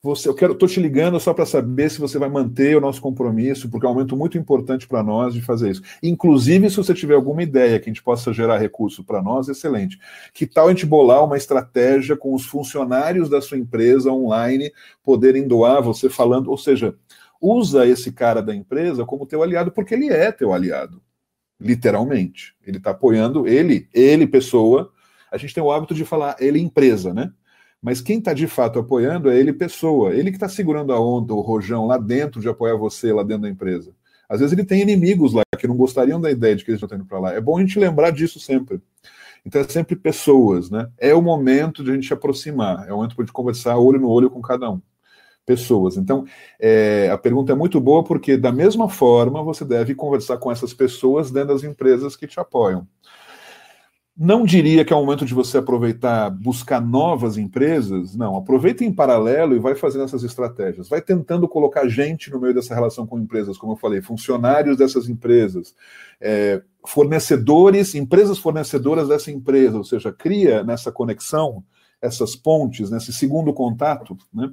[0.01, 3.01] Você, eu quero, tô te ligando só para saber se você vai manter o nosso
[3.01, 5.81] compromisso, porque é um momento muito importante para nós de fazer isso.
[6.01, 9.99] Inclusive, se você tiver alguma ideia que a gente possa gerar recurso para nós, excelente.
[10.33, 14.71] Que tal a gente bolar uma estratégia com os funcionários da sua empresa online
[15.03, 16.95] poderem doar, você falando, ou seja,
[17.41, 21.01] usa esse cara da empresa como teu aliado, porque ele é teu aliado
[21.59, 22.55] literalmente.
[22.65, 24.91] Ele está apoiando ele, ele pessoa.
[25.31, 27.31] A gente tem o hábito de falar ele empresa, né?
[27.81, 30.13] Mas quem está de fato apoiando é ele pessoa.
[30.13, 33.43] Ele que está segurando a onda, o rojão lá dentro de apoiar você lá dentro
[33.43, 33.93] da empresa.
[34.27, 36.97] Às vezes ele tem inimigos lá que não gostariam da ideia de que eles estão
[36.97, 37.33] indo para lá.
[37.33, 38.81] É bom a gente lembrar disso sempre.
[39.45, 40.89] Então é sempre pessoas, né?
[40.97, 44.29] É o momento de a gente aproximar, é o momento de conversar olho no olho
[44.29, 44.81] com cada um
[45.49, 45.97] pessoas.
[45.97, 46.25] Então,
[46.59, 50.75] é, a pergunta é muito boa porque, da mesma forma, você deve conversar com essas
[50.75, 52.87] pessoas dentro das empresas que te apoiam.
[54.15, 58.15] Não diria que é o momento de você aproveitar, buscar novas empresas.
[58.15, 60.87] Não, aproveita em paralelo e vai fazendo essas estratégias.
[60.87, 65.09] Vai tentando colocar gente no meio dessa relação com empresas, como eu falei, funcionários dessas
[65.09, 65.73] empresas,
[66.21, 71.63] é, fornecedores, empresas fornecedoras dessa empresa, ou seja, cria nessa conexão
[72.01, 74.49] essas pontes, nesse segundo contato, né?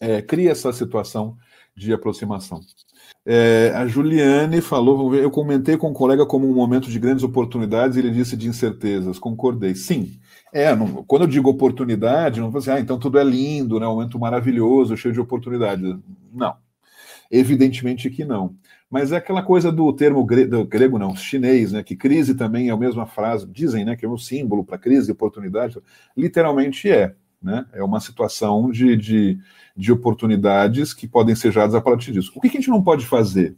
[0.00, 1.36] É, cria essa situação
[1.76, 2.60] de aproximação.
[3.24, 7.96] É, a Juliane falou, eu comentei com um colega como um momento de grandes oportunidades
[7.96, 9.18] e ele disse de incertezas.
[9.18, 9.74] Concordei.
[9.74, 10.18] Sim.
[10.52, 13.86] É, não, quando eu digo oportunidade, não vou dizer, ah, então tudo é lindo, né,
[13.86, 15.96] um momento maravilhoso, cheio de oportunidades.
[16.32, 16.54] Não.
[17.30, 18.54] Evidentemente que não.
[18.88, 22.72] Mas é aquela coisa do termo grego, grego não, chinês, né, que crise também é
[22.72, 25.76] a mesma frase, dizem, né, que é um símbolo para crise, oportunidade.
[26.16, 27.14] Literalmente é.
[27.42, 27.66] Né?
[27.72, 29.38] É uma situação de, de,
[29.76, 32.32] de oportunidades que podem ser geradas a partir disso.
[32.34, 33.54] O que, a gente não pode fazer?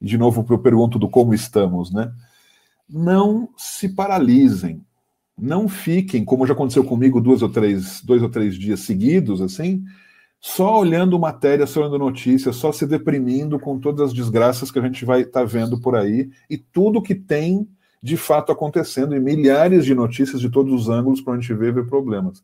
[0.00, 2.12] De novo, eu pergunto do como estamos, né?
[2.88, 4.84] Não se paralisem.
[5.38, 9.84] Não fiquem, como já aconteceu comigo, duas ou três, dois ou três dias seguidos, assim,
[10.40, 14.82] só olhando matéria, só olhando notícias, só se deprimindo com todas as desgraças que a
[14.82, 17.68] gente vai estar tá vendo por aí e tudo que tem
[18.02, 21.72] de fato acontecendo e milhares de notícias de todos os ângulos para a gente ver,
[21.72, 22.42] ver problemas.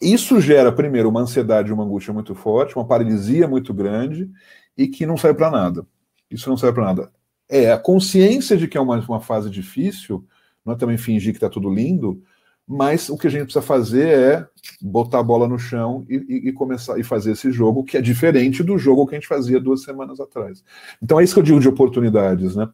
[0.00, 4.30] Isso gera, primeiro, uma ansiedade, uma angústia muito forte, uma paralisia muito grande
[4.76, 5.86] e que não serve para nada.
[6.30, 7.12] Isso não serve para nada.
[7.48, 10.24] É a consciência de que é uma, uma fase difícil,
[10.64, 12.22] não é também fingir que está tudo lindo,
[12.72, 14.46] mas o que a gente precisa fazer é
[14.80, 18.00] botar a bola no chão e, e, e, começar e fazer esse jogo que é
[18.00, 20.62] diferente do jogo que a gente fazia duas semanas atrás.
[21.02, 22.68] Então é isso que eu digo de oportunidades, né?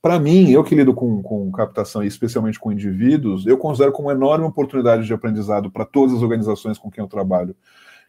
[0.00, 4.08] Para mim, eu que lido com, com captação e especialmente com indivíduos, eu considero como
[4.08, 7.54] uma enorme oportunidade de aprendizado para todas as organizações com quem eu trabalho,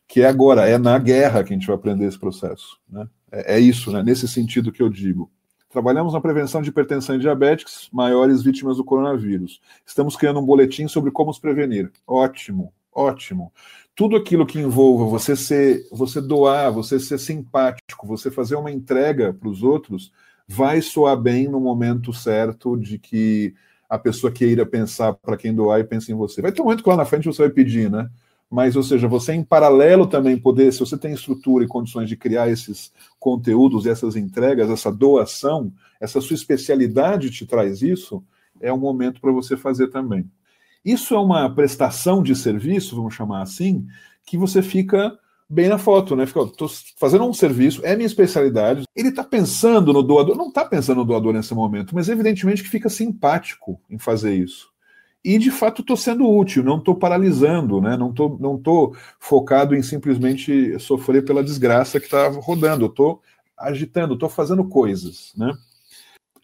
[0.08, 3.08] que é agora, é na guerra que a gente vai aprender esse processo, né?
[3.32, 4.02] É, é isso, né?
[4.02, 5.30] Nesse sentido que eu digo.
[5.70, 9.60] Trabalhamos na prevenção de hipertensão e diabetes, maiores vítimas do coronavírus.
[9.86, 11.92] Estamos criando um boletim sobre como os prevenir.
[12.08, 13.52] Ótimo, ótimo.
[13.94, 19.34] Tudo aquilo que envolva você ser, você doar, você ser simpático, você fazer uma entrega
[19.34, 20.14] para os outros,
[20.48, 23.54] vai soar bem no momento certo de que
[23.90, 26.42] a pessoa queira pensar para quem doar e pense em você.
[26.42, 28.10] Vai ter um momento que lá na frente você vai pedir, né?
[28.50, 32.16] mas, ou seja, você em paralelo também poder, se você tem estrutura e condições de
[32.16, 38.24] criar esses conteúdos, essas entregas, essa doação, essa sua especialidade te traz isso,
[38.62, 40.30] é um momento para você fazer também.
[40.84, 43.86] Isso é uma prestação de serviço, vamos chamar assim,
[44.26, 45.18] que você fica
[45.50, 46.26] bem na foto, né?
[46.26, 48.84] Fica, tô fazendo um serviço, é minha especialidade.
[48.96, 52.70] Ele está pensando no doador, não está pensando no doador nesse momento, mas evidentemente que
[52.70, 54.76] fica simpático em fazer isso
[55.28, 57.98] e de fato estou sendo útil, não estou paralisando, né?
[57.98, 63.22] não estou não tô focado em simplesmente sofrer pela desgraça que está rodando, estou
[63.58, 65.34] agitando, estou fazendo coisas.
[65.36, 65.52] Né?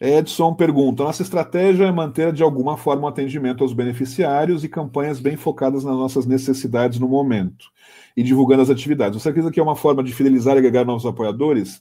[0.04, 5.18] Edson pergunta: nossa estratégia é manter de alguma forma o atendimento aos beneficiários e campanhas
[5.18, 7.66] bem focadas nas nossas necessidades no momento
[8.14, 9.20] e divulgando as atividades.
[9.20, 11.80] Você acredita que é uma forma de fidelizar e agregar novos apoiadores?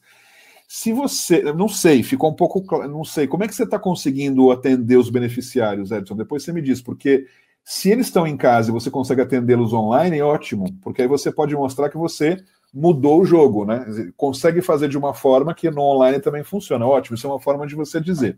[0.68, 4.50] Se você, não sei, ficou um pouco, não sei, como é que você está conseguindo
[4.52, 6.16] atender os beneficiários, Edson?
[6.16, 7.28] Depois você me diz, porque
[7.64, 11.32] se eles estão em casa e você consegue atendê-los online, é ótimo, porque aí você
[11.32, 12.38] pode mostrar que você
[12.74, 13.86] mudou o jogo, né?
[14.18, 16.88] Consegue fazer de uma forma que no online também funciona.
[16.88, 18.38] Ótimo, isso é uma forma de você dizer.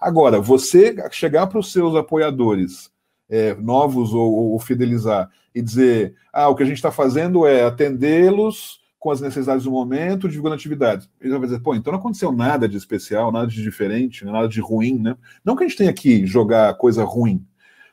[0.00, 2.90] Agora, você chegar para os seus apoiadores
[3.28, 7.62] é, novos ou, ou fidelizar e dizer: ah, o que a gente está fazendo é
[7.64, 11.08] atendê-los com as necessidades do momento, divulgando atividades.
[11.20, 14.48] Ele vai dizer, pô, então não aconteceu nada de especial, nada de diferente, né, nada
[14.48, 15.16] de ruim, né?
[15.44, 17.46] Não que a gente tenha que jogar coisa ruim,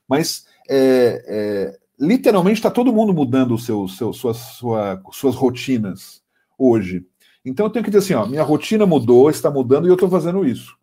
[0.08, 6.21] mas é, é, literalmente está todo mundo mudando seu, seu, suas, sua, suas rotinas
[6.58, 7.06] hoje.
[7.45, 10.10] Então eu tenho que dizer assim, ó, minha rotina mudou, está mudando e eu estou
[10.10, 10.77] fazendo isso.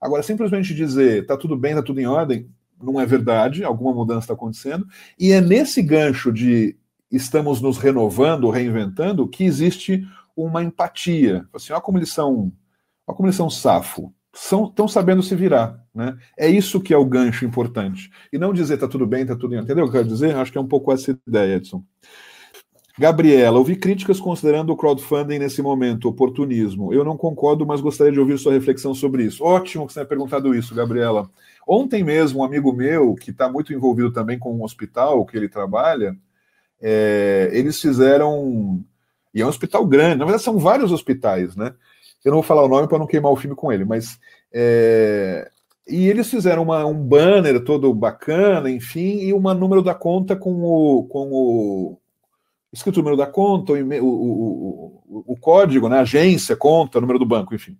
[0.00, 2.50] Agora, simplesmente dizer, está tudo bem, está tudo em ordem,
[2.82, 4.86] não é verdade, alguma mudança está acontecendo,
[5.18, 6.76] e é nesse gancho de
[7.10, 10.04] estamos nos renovando, reinventando, que existe
[10.36, 11.46] uma empatia.
[11.54, 12.52] Assim, olha como eles são,
[13.06, 14.12] olha como eles são safo.
[14.34, 15.84] Estão sabendo se virar.
[15.94, 16.16] Né?
[16.38, 18.10] É isso que é o gancho importante.
[18.32, 19.60] E não dizer tá tudo bem, tá tudo bem.
[19.60, 20.34] Entendeu o que eu quero dizer?
[20.34, 21.84] Acho que é um pouco essa ideia, Edson.
[22.98, 26.92] Gabriela, ouvi críticas considerando o crowdfunding nesse momento, oportunismo.
[26.92, 29.42] Eu não concordo, mas gostaria de ouvir sua reflexão sobre isso.
[29.42, 31.30] Ótimo que você tenha perguntado isso, Gabriela.
[31.66, 35.48] Ontem mesmo, um amigo meu, que está muito envolvido também com um hospital que ele
[35.48, 36.14] trabalha,
[36.80, 38.84] é, eles fizeram.
[39.34, 41.74] E é um hospital grande, na verdade são vários hospitais, né?
[42.24, 44.18] Eu não vou falar o nome para não queimar o filme com ele, mas.
[44.52, 45.50] É,
[45.88, 50.62] e eles fizeram uma, um banner todo bacana, enfim, e um número da conta com
[50.62, 51.98] o, com o
[52.72, 57.26] escrito o número da conta, o, o, o, o código, né, agência, conta, número do
[57.26, 57.76] banco, enfim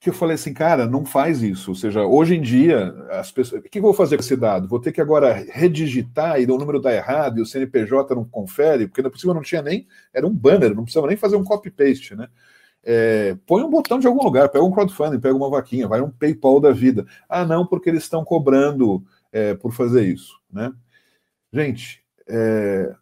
[0.00, 1.70] que eu falei assim, cara, não faz isso.
[1.72, 3.60] Ou seja, hoje em dia, as pessoas.
[3.60, 4.68] O que eu vou fazer com esse dado?
[4.68, 8.86] Vou ter que agora redigitar e o número dá errado e o CNPJ não confere,
[8.86, 9.86] porque na possível não tinha nem.
[10.12, 12.28] Era um banner, não precisava nem fazer um copy-paste, né?
[12.84, 16.10] É, põe um botão de algum lugar, pega um crowdfunding, pega uma vaquinha, vai um
[16.10, 17.06] PayPal da vida.
[17.28, 20.72] Ah, não, porque eles estão cobrando é, por fazer isso, né?
[21.52, 22.94] Gente, é,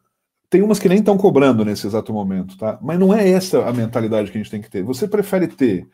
[0.48, 2.78] tem umas que nem estão cobrando nesse exato momento, tá?
[2.80, 4.82] Mas não é essa a mentalidade que a gente tem que ter.
[4.82, 5.88] Você prefere ter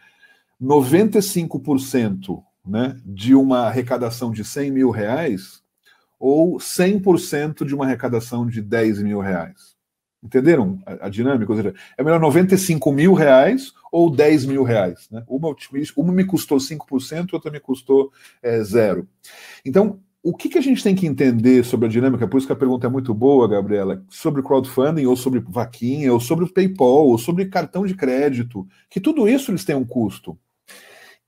[0.63, 5.63] 95% né, de uma arrecadação de 100 mil reais
[6.19, 9.72] ou 100% de uma arrecadação de 10 mil reais.
[10.23, 11.51] Entenderam a, dinâmica?
[11.51, 15.09] Ou seja, é melhor 95 mil reais ou 10 mil reais.
[15.11, 15.23] Né?
[15.27, 15.55] Uma,
[15.97, 19.09] uma me custou 5%, outra me custou é, zero.
[19.65, 22.29] Então, o que, que, a gente tem que entender sobre a dinâmica?
[22.29, 26.21] Por isso que a pergunta é muito boa, Gabriela, sobre crowdfunding, ou sobre vaquinha, ou
[26.21, 30.39] sobre PayPal, ou sobre cartão de crédito, que tudo isso eles têm um custo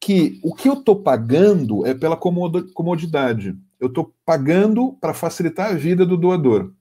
[0.05, 3.57] que o que eu estou pagando é pela comodidade.
[3.81, 6.73] Eu estou pagando para facilitar a vida do doador.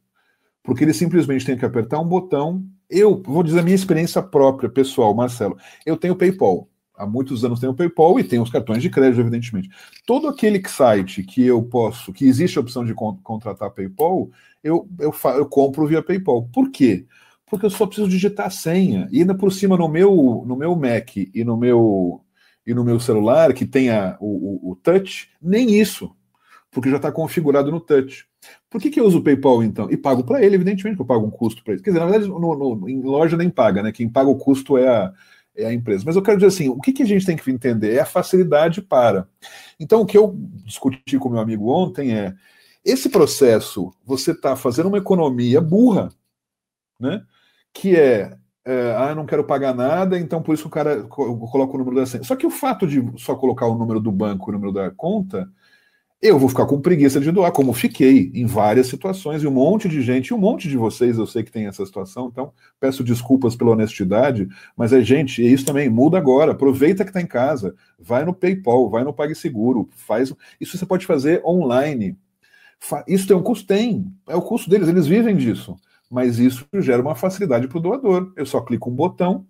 [0.64, 4.70] Porque ele simplesmente tem que apertar um botão, Eu vou dizer a minha experiência própria,
[4.70, 5.58] pessoal, Marcelo.
[5.86, 6.70] Eu tenho PayPal.
[6.96, 9.70] Há muitos anos tenho PayPal e tenho os cartões de crédito, evidentemente.
[10.06, 14.30] Todo aquele site que eu posso, que existe a opção de contratar PayPal,
[14.64, 16.48] eu, eu, eu compro via PayPal.
[16.54, 17.06] Por quê?
[17.48, 19.08] Porque eu só preciso digitar a senha.
[19.12, 22.22] E ainda por cima, no meu, no meu Mac e no meu,
[22.66, 26.16] e no meu celular, que tenha o, o, o touch, nem isso.
[26.72, 28.26] Porque já está configurado no touch.
[28.70, 29.90] Por que, que eu uso o PayPal então?
[29.92, 31.84] E pago para ele, evidentemente que eu pago um custo para ele.
[31.84, 33.92] Quer dizer, na verdade, no, no, em loja nem paga, né?
[33.92, 35.14] Quem paga o custo é a,
[35.56, 36.04] é a empresa.
[36.06, 38.06] Mas eu quero dizer assim: o que, que a gente tem que entender é a
[38.06, 39.28] facilidade para.
[39.80, 42.34] Então, o que eu discuti com meu amigo ontem é
[42.84, 46.10] esse processo, você está fazendo uma economia burra,
[47.00, 47.24] né?
[47.72, 51.78] Que é, é, ah, não quero pagar nada, então por isso o cara coloca o
[51.78, 52.24] número da senha.
[52.24, 54.92] Só que o fato de só colocar o número do banco e o número da
[54.92, 55.50] conta
[56.24, 59.90] eu vou ficar com preguiça de doar, como fiquei em várias situações, e um monte
[59.90, 63.04] de gente, e um monte de vocês, eu sei que tem essa situação, então peço
[63.04, 67.28] desculpas pela honestidade, mas é gente, e isso também muda agora, aproveita que está em
[67.28, 70.34] casa, vai no PayPal, vai no PagSeguro, faz.
[70.62, 72.18] Isso você pode fazer online.
[73.06, 73.68] Isso tem um custo?
[73.68, 75.76] Tem, é o custo deles, eles vivem disso.
[76.10, 78.32] Mas isso gera uma facilidade para o doador.
[78.38, 79.46] Eu só clico um botão,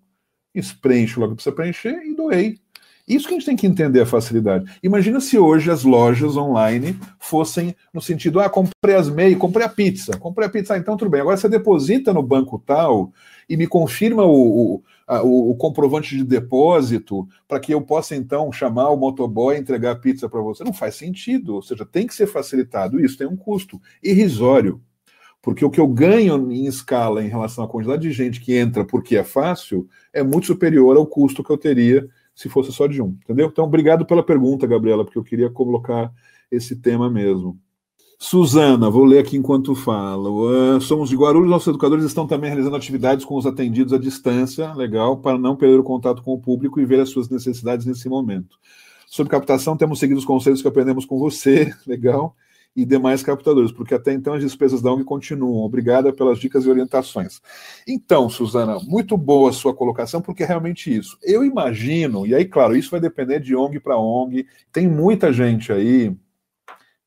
[0.81, 2.62] preencho logo que precisa preencher e doei.
[3.07, 4.65] Isso que a gente tem que entender a facilidade.
[4.81, 9.69] Imagina se hoje as lojas online fossem no sentido, ah, comprei as meias, comprei a
[9.69, 11.19] pizza, comprei a pizza, ah, então tudo bem.
[11.19, 13.11] Agora você deposita no banco tal
[13.49, 18.51] e me confirma o, o, a, o comprovante de depósito para que eu possa então
[18.53, 20.63] chamar o motoboy e entregar a pizza para você.
[20.63, 21.55] Não faz sentido.
[21.55, 23.03] Ou seja, tem que ser facilitado.
[23.03, 24.81] Isso tem um custo irrisório.
[25.41, 28.85] Porque o que eu ganho em escala em relação à quantidade de gente que entra
[28.85, 33.01] porque é fácil é muito superior ao custo que eu teria se fosse só de
[33.01, 33.47] um, entendeu?
[33.47, 36.11] Então, obrigado pela pergunta, Gabriela, porque eu queria colocar
[36.51, 37.57] esse tema mesmo.
[38.19, 40.49] Suzana, vou ler aqui enquanto falo.
[40.49, 44.73] Uh, somos de Guarulhos, nossos educadores estão também realizando atividades com os atendidos à distância,
[44.73, 48.07] legal, para não perder o contato com o público e ver as suas necessidades nesse
[48.07, 48.57] momento.
[49.07, 52.35] Sobre captação, temos seguido os conselhos que aprendemos com você, legal
[52.75, 55.63] e demais captadores, porque até então as despesas da ONG continuam.
[55.63, 57.39] Obrigada pelas dicas e orientações.
[57.87, 61.17] Então, Suzana, muito boa a sua colocação, porque é realmente isso.
[61.21, 65.71] Eu imagino, e aí, claro, isso vai depender de ONG para ONG, tem muita gente
[65.71, 66.15] aí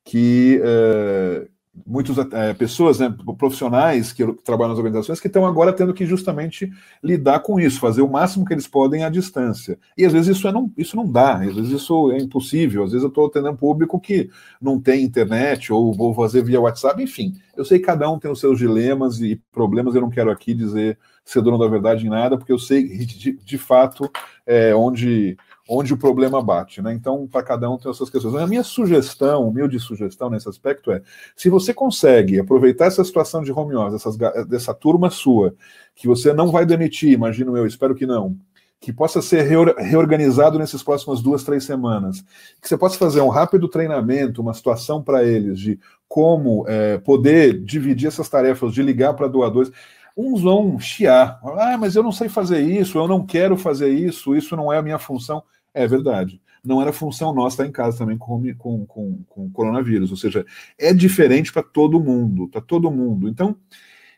[0.04, 0.60] que.
[0.62, 1.48] É,
[1.84, 6.70] muitas é, pessoas, né, profissionais que trabalham nas organizações, que estão agora tendo que justamente
[7.02, 9.78] lidar com isso, fazer o máximo que eles podem à distância.
[9.96, 12.92] E às vezes isso, é não, isso não dá, às vezes isso é impossível, às
[12.92, 17.34] vezes eu estou atendendo público que não tem internet, ou vou fazer via WhatsApp, enfim.
[17.56, 20.54] Eu sei que cada um tem os seus dilemas e problemas, eu não quero aqui
[20.54, 24.08] dizer ser dono da verdade em nada, porque eu sei de, de fato
[24.46, 25.36] é, onde
[25.68, 26.92] onde o problema bate, né?
[26.92, 28.34] Então, para cada um tem as suas questões.
[28.34, 31.02] A minha sugestão, humilde sugestão nesse aspecto é:
[31.34, 35.54] se você consegue aproveitar essa situação de home office, essas, dessa turma sua,
[35.94, 38.36] que você não vai demitir, imagino eu, espero que não,
[38.80, 42.22] que possa ser reorganizado nessas próximas duas, três semanas,
[42.60, 47.64] que você possa fazer um rápido treinamento, uma situação para eles de como é, poder
[47.64, 49.72] dividir essas tarefas, de ligar para doadores.
[50.16, 54.34] Uns vão chiar, ah, mas eu não sei fazer isso, eu não quero fazer isso,
[54.34, 55.42] isso não é a minha função.
[55.74, 56.40] É verdade.
[56.64, 60.10] Não era função nossa estar em casa também com, com, com, com coronavírus.
[60.10, 60.44] Ou seja,
[60.78, 63.28] é diferente para todo mundo, para todo mundo.
[63.28, 63.56] Então,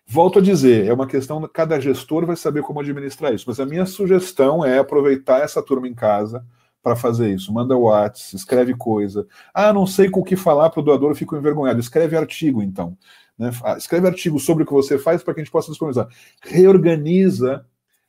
[0.07, 3.45] volto a dizer, é uma questão, cada gestor vai saber como administrar isso.
[3.49, 6.45] Mas a minha sugestão é aproveitar essa turma em casa
[6.83, 7.53] para fazer isso.
[7.53, 9.27] Manda WhatsApp, escreve coisa.
[9.53, 11.81] Ah, não sei com o que falar para o doador, eu fico envergonhado.
[11.81, 12.97] Escreve artigo, então.
[13.39, 13.51] Né?
[13.63, 16.09] Ah, escreve artigo sobre o que você faz para que a gente possa disponibilizar.
[16.43, 17.65] Reorganiza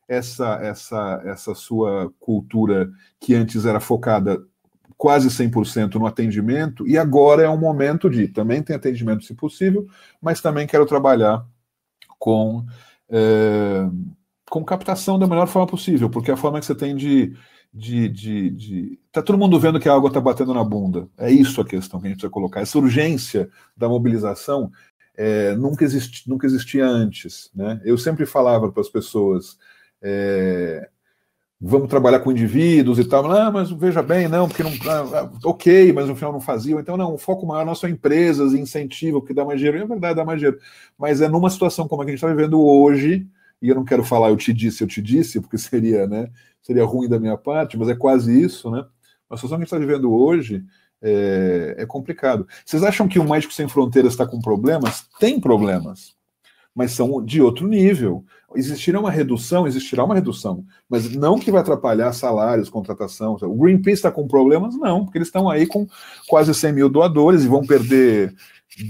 [0.07, 2.89] essa, essa, essa sua cultura
[3.19, 4.43] que antes era focada
[4.97, 9.87] quase 100% no atendimento, e agora é um momento de também tem atendimento, se possível,
[10.21, 11.45] mas também quero trabalhar
[12.19, 12.65] com,
[13.09, 13.89] é,
[14.49, 17.33] com captação da melhor forma possível, porque é a forma que você tem de.
[17.73, 18.99] de, de, de...
[19.09, 21.07] Tá todo mundo vendo que a água está batendo na bunda.
[21.17, 22.59] É isso a questão que a gente precisa colocar.
[22.59, 24.69] Essa urgência da mobilização
[25.21, 27.51] é, nunca, existi, nunca existia antes.
[27.53, 27.81] Né?
[27.83, 29.57] Eu sempre falava para as pessoas
[30.01, 30.87] é,
[31.59, 33.29] vamos trabalhar com indivíduos e tal.
[33.29, 34.71] Ah, mas veja bem, não, porque não.
[34.89, 36.79] Ah, ah, ok, mas no final não faziam.
[36.79, 39.83] Então, não, o foco maior nosso é empresas, incentivo, que dá mais dinheiro.
[39.83, 40.57] É verdade, dá mais dinheiro.
[40.97, 43.27] Mas é numa situação como a que a gente está vivendo hoje,
[43.61, 46.29] e eu não quero falar eu te disse, eu te disse, porque seria, né,
[46.61, 48.85] seria ruim da minha parte, mas é quase isso, né?
[49.29, 50.63] A situação que a gente está vivendo hoje
[51.01, 52.47] é, é complicado.
[52.65, 55.05] Vocês acham que o Médico Sem Fronteiras está com problemas?
[55.19, 56.17] Tem problemas
[56.79, 58.23] mas são de outro nível.
[58.55, 63.37] Existirá uma redução, existirá uma redução, mas não que vai atrapalhar salários, contratação.
[63.43, 64.75] O Greenpeace está com problemas?
[64.77, 65.85] Não, porque eles estão aí com
[66.27, 68.33] quase 100 mil doadores e vão perder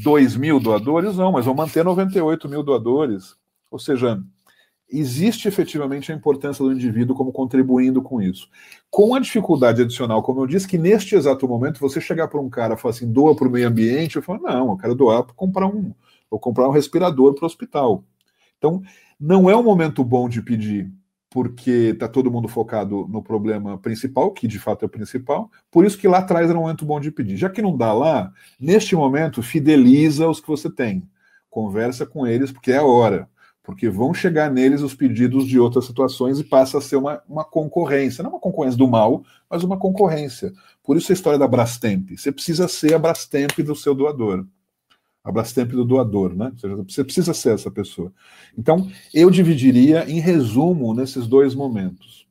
[0.03, 1.17] 2 mil doadores?
[1.17, 3.35] Não, mas vão manter 98 mil doadores.
[3.71, 4.21] Ou seja,
[4.91, 8.49] existe efetivamente a importância do indivíduo como contribuindo com isso.
[8.89, 12.49] Com a dificuldade adicional, como eu disse, que neste exato momento você chegar para um
[12.49, 15.23] cara e falar assim, doa para o meio ambiente, eu falo, não, eu quero doar
[15.23, 15.93] para comprar um,
[16.29, 18.03] vou comprar um respirador para o hospital.
[18.57, 18.81] Então,
[19.19, 20.91] não é um momento bom de pedir,
[21.29, 25.85] porque está todo mundo focado no problema principal, que de fato é o principal, por
[25.85, 27.37] isso que lá atrás era um momento bom de pedir.
[27.37, 31.07] Já que não dá lá, neste momento, fideliza os que você tem.
[31.49, 33.29] Conversa com eles, porque é a hora
[33.69, 37.43] porque vão chegar neles os pedidos de outras situações e passa a ser uma, uma
[37.43, 40.51] concorrência, não uma concorrência do mal, mas uma concorrência.
[40.83, 42.09] Por isso a história da Brastemp.
[42.17, 44.43] Você precisa ser a Brastemp do seu doador.
[45.23, 46.51] A Brastemp do doador, né?
[46.87, 48.11] Você precisa ser essa pessoa.
[48.57, 52.27] Então, eu dividiria em resumo nesses dois momentos.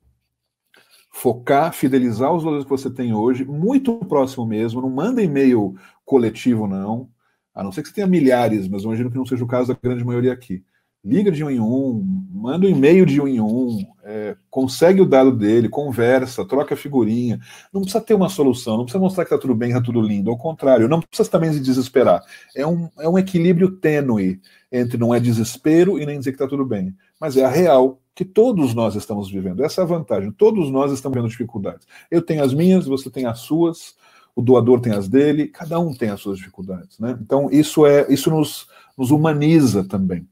[1.12, 6.66] Focar, fidelizar os valores que você tem hoje, muito próximo mesmo, não manda e-mail coletivo,
[6.66, 7.08] não.
[7.54, 9.78] A não ser que você tenha milhares, mas imagino que não seja o caso da
[9.80, 10.64] grande maioria aqui
[11.04, 15.06] liga de um em um, manda um e-mail de um em um, é, consegue o
[15.06, 17.38] dado dele, conversa, troca figurinha.
[17.72, 20.30] Não precisa ter uma solução, não precisa mostrar que está tudo bem, está tudo lindo.
[20.30, 22.22] Ao contrário, não precisa também se desesperar.
[22.54, 24.40] É um, é um equilíbrio tênue
[24.70, 26.94] entre não é desespero e nem dizer que está tudo bem.
[27.20, 29.64] Mas é a real que todos nós estamos vivendo.
[29.64, 30.32] Essa é a vantagem.
[30.32, 31.86] Todos nós estamos vendo dificuldades.
[32.10, 33.94] Eu tenho as minhas, você tem as suas,
[34.34, 36.98] o doador tem as dele, cada um tem as suas dificuldades.
[36.98, 37.16] Né?
[37.20, 40.26] Então, isso é isso nos, nos humaniza também.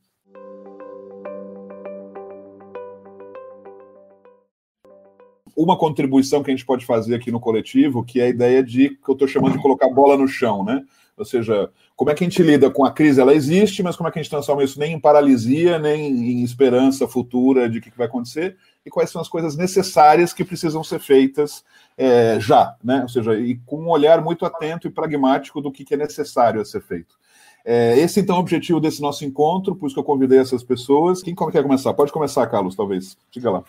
[5.57, 8.91] Uma contribuição que a gente pode fazer aqui no coletivo, que é a ideia de
[8.91, 10.85] que eu estou chamando de colocar bola no chão, né?
[11.17, 13.19] Ou seja, como é que a gente lida com a crise?
[13.19, 16.43] Ela existe, mas como é que a gente transforma isso nem em paralisia, nem em
[16.43, 18.55] esperança futura de o que, vai acontecer?
[18.85, 21.65] E quais são as coisas necessárias que precisam ser feitas
[21.97, 23.01] é, já, né?
[23.01, 26.61] Ou seja, e com um olhar muito atento e pragmático do que, que é necessário
[26.61, 27.17] a ser feito.
[27.65, 30.63] É, esse, então, é o objetivo desse nosso encontro, por isso que eu convidei essas
[30.63, 31.23] pessoas.
[31.23, 31.95] Quem quer começar?
[31.95, 33.17] Pode começar, Carlos, talvez.
[33.33, 33.65] Diga lá.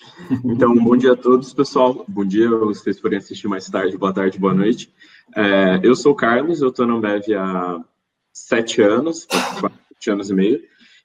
[0.44, 2.04] Então, bom dia a todos, pessoal.
[2.08, 4.92] Bom dia, vocês forem assistir mais tarde, boa tarde, boa noite.
[5.36, 7.84] É, eu sou o Carlos, eu estou na Ambev há
[8.32, 9.26] sete anos,
[9.90, 10.60] sete anos e meio,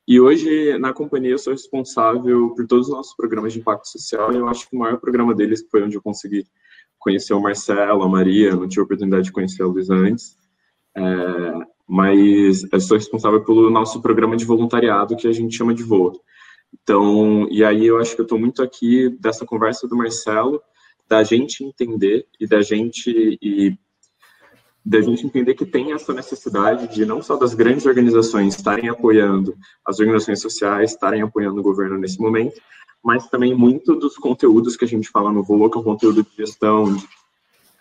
[0.07, 4.31] e hoje na companhia eu sou responsável por todos os nossos programas de impacto social,
[4.31, 6.45] e eu acho que o maior programa deles foi onde eu consegui
[6.99, 10.37] conhecer o Marcelo, a Maria, não tive a oportunidade de conhecer a Luísa antes,
[10.95, 11.03] é,
[11.87, 16.13] mas eu sou responsável pelo nosso programa de voluntariado que a gente chama de VOA.
[16.81, 20.61] Então, e aí eu acho que eu estou muito aqui dessa conversa do Marcelo,
[21.07, 23.77] da gente entender e da gente e
[24.85, 29.55] da gente entender que tem essa necessidade de não só das grandes organizações estarem apoiando
[29.85, 32.59] as organizações sociais, estarem apoiando o governo nesse momento,
[33.01, 36.21] mas também muito dos conteúdos que a gente fala no Volo, que é um conteúdo
[36.21, 37.07] de gestão, de,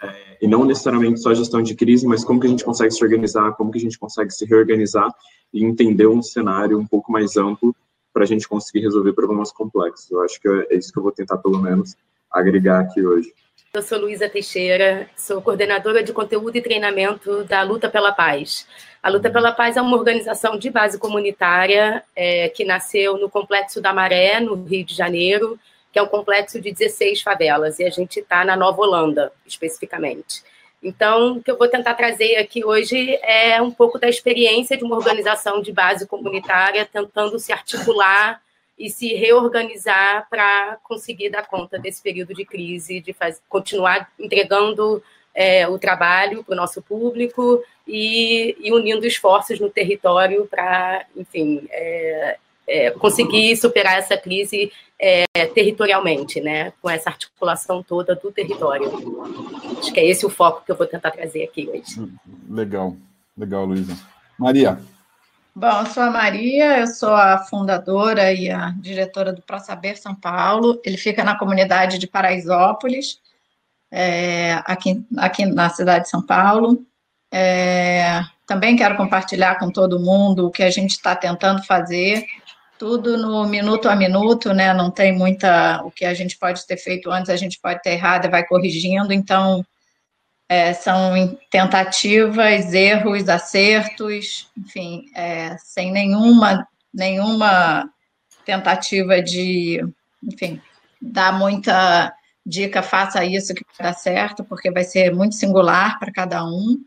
[0.00, 3.02] é, e não necessariamente só gestão de crise, mas como que a gente consegue se
[3.02, 5.12] organizar, como que a gente consegue se reorganizar
[5.52, 7.74] e entender um cenário um pouco mais amplo
[8.12, 10.10] para a gente conseguir resolver problemas complexos.
[10.10, 11.96] Eu acho que é isso que eu vou tentar, pelo menos,
[12.30, 13.32] agregar aqui hoje.
[13.74, 18.66] Eu sou Luísa Teixeira, sou coordenadora de conteúdo e treinamento da Luta pela Paz.
[19.02, 23.80] A Luta pela Paz é uma organização de base comunitária é, que nasceu no Complexo
[23.80, 25.58] da Maré, no Rio de Janeiro,
[25.90, 30.42] que é um complexo de 16 favelas, e a gente está na Nova Holanda, especificamente.
[30.82, 34.82] Então, o que eu vou tentar trazer aqui hoje é um pouco da experiência de
[34.82, 38.42] uma organização de base comunitária tentando se articular
[38.76, 45.00] e se reorganizar para conseguir dar conta desse período de crise, de faz, continuar entregando
[45.32, 51.66] é, o trabalho para o nosso público e, e, unindo esforços no território para, enfim,
[51.70, 58.90] é, é, conseguir superar essa crise é, territorialmente, né, com essa articulação toda do território.
[59.78, 62.08] Acho que é esse o foco que eu vou tentar trazer aqui hoje.
[62.48, 62.96] Legal,
[63.36, 63.98] legal, Luísa.
[64.38, 64.78] Maria.
[65.54, 70.14] Bom, eu sou a Maria, eu sou a fundadora e a diretora do ProSaber São
[70.14, 70.80] Paulo.
[70.84, 73.18] Ele fica na comunidade de Paraisópolis,
[73.90, 76.82] é, aqui, aqui na cidade de São Paulo.
[77.30, 82.24] É, também quero compartilhar com todo mundo o que a gente está tentando fazer
[82.82, 84.74] tudo no minuto a minuto, né?
[84.74, 85.80] Não tem muita.
[85.84, 88.44] O que a gente pode ter feito antes, a gente pode ter errado e vai
[88.44, 89.12] corrigindo.
[89.12, 89.64] Então,
[90.48, 97.88] é, são tentativas, erros, acertos, enfim, é, sem nenhuma, nenhuma
[98.44, 99.80] tentativa de,
[100.20, 100.60] enfim,
[101.00, 102.12] dar muita
[102.44, 106.84] dica, faça isso que vai dar certo, porque vai ser muito singular para cada um.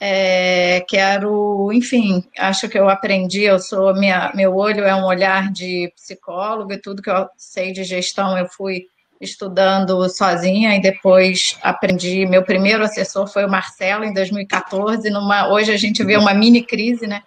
[0.00, 5.50] É, quero, enfim, acho que eu aprendi, eu sou, minha, meu olho é um olhar
[5.52, 8.86] de psicólogo e tudo que eu sei de gestão eu fui
[9.20, 15.72] estudando sozinha e depois aprendi, meu primeiro assessor foi o Marcelo em 2014, numa, hoje
[15.72, 17.22] a gente vê uma mini crise, né,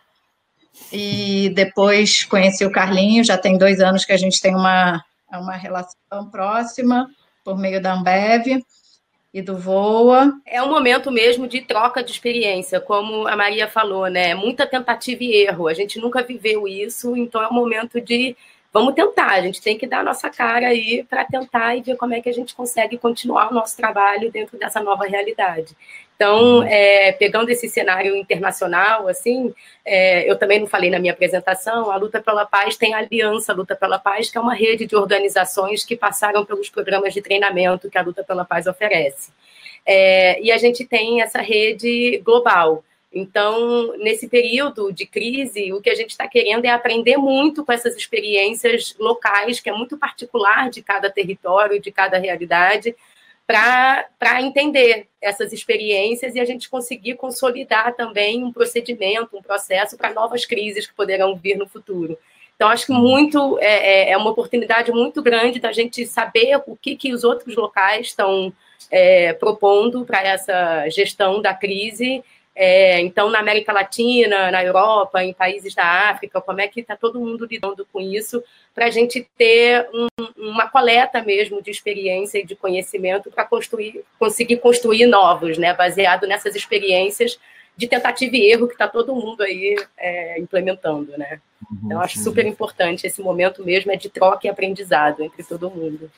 [0.91, 5.55] e depois conheci o Carlinho, já tem dois anos que a gente tem uma, uma
[5.55, 7.07] relação próxima
[7.43, 8.61] por meio da Ambev
[9.34, 10.39] e do Voa.
[10.45, 14.34] É um momento mesmo de troca de experiência, como a Maria falou, né?
[14.34, 15.67] Muita tentativa e erro.
[15.67, 18.36] A gente nunca viveu isso, então é um momento de
[18.71, 19.32] vamos tentar.
[19.32, 22.21] A gente tem que dar a nossa cara aí para tentar e ver como é
[22.21, 25.75] que a gente consegue continuar o nosso trabalho dentro dessa nova realidade.
[26.18, 29.53] Então, é, pegando esse cenário internacional, assim,
[29.86, 33.53] é, eu também não falei na minha apresentação, a Luta pela Paz tem a Aliança
[33.53, 37.88] Luta pela Paz, que é uma rede de organizações que passaram pelos programas de treinamento
[37.88, 39.32] que a Luta pela Paz oferece.
[39.86, 42.84] É, e a gente tem essa rede global.
[43.13, 47.72] Então, nesse período de crise, o que a gente está querendo é aprender muito com
[47.72, 52.95] essas experiências locais, que é muito particular de cada território, de cada realidade,
[53.48, 60.14] para entender essas experiências e a gente conseguir consolidar também um procedimento, um processo para
[60.14, 62.18] novas crises que poderão vir no futuro.
[62.58, 63.00] Então, acho que uhum.
[63.00, 67.24] muito é, é, é uma oportunidade muito grande da gente saber o que, que os
[67.24, 68.52] outros locais estão
[68.91, 72.24] é, propondo para essa gestão da crise
[72.60, 76.95] é, então, na América Latina, na Europa, em países da África, como é que está
[76.95, 78.43] todo mundo lidando com isso,
[78.74, 84.03] para a gente ter um, uma coleta mesmo de experiência e de conhecimento para construir,
[84.18, 87.39] conseguir construir novos, né, baseado nessas experiências
[87.78, 91.39] de tentativa e erro que está todo mundo aí é, implementando, né?
[91.62, 95.70] Uhum, então, acho super importante esse momento mesmo é de troca e aprendizado entre todo
[95.70, 96.10] mundo.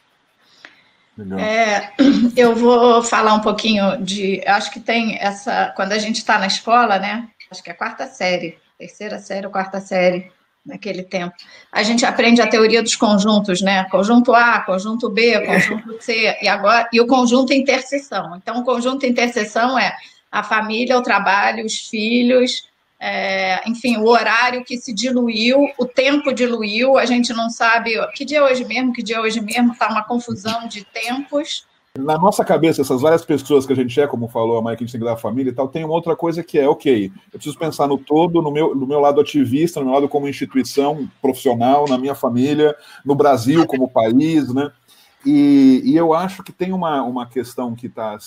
[1.40, 1.92] É,
[2.36, 4.42] eu vou falar um pouquinho de.
[4.46, 5.74] Acho que tem essa.
[5.76, 7.28] Quando a gente está na escola, né?
[7.52, 10.32] Acho que é a quarta série, terceira série ou quarta série,
[10.66, 11.36] naquele tempo.
[11.72, 13.86] A gente aprende a teoria dos conjuntos, né?
[13.86, 18.36] Conjunto A, conjunto B, conjunto C, e agora e o conjunto interseção.
[18.36, 19.96] Então, o conjunto interseção é
[20.32, 22.69] a família, o trabalho, os filhos,
[23.00, 28.26] é, enfim, o horário que se diluiu, o tempo diluiu, a gente não sabe que
[28.26, 31.66] dia é hoje mesmo, que dia é hoje mesmo, está uma confusão de tempos.
[31.98, 34.86] Na nossa cabeça, essas várias pessoas que a gente é, como falou a Mike, a
[34.86, 37.40] gente tem que dar família e tal, tem uma outra coisa que é, ok, eu
[37.40, 41.10] preciso pensar no todo, no meu, no meu lado ativista, no meu lado como instituição
[41.22, 42.76] profissional, na minha família,
[43.06, 44.72] no Brasil como país, né?
[45.26, 48.18] E, e, eu acho que tem uma, uma questão que está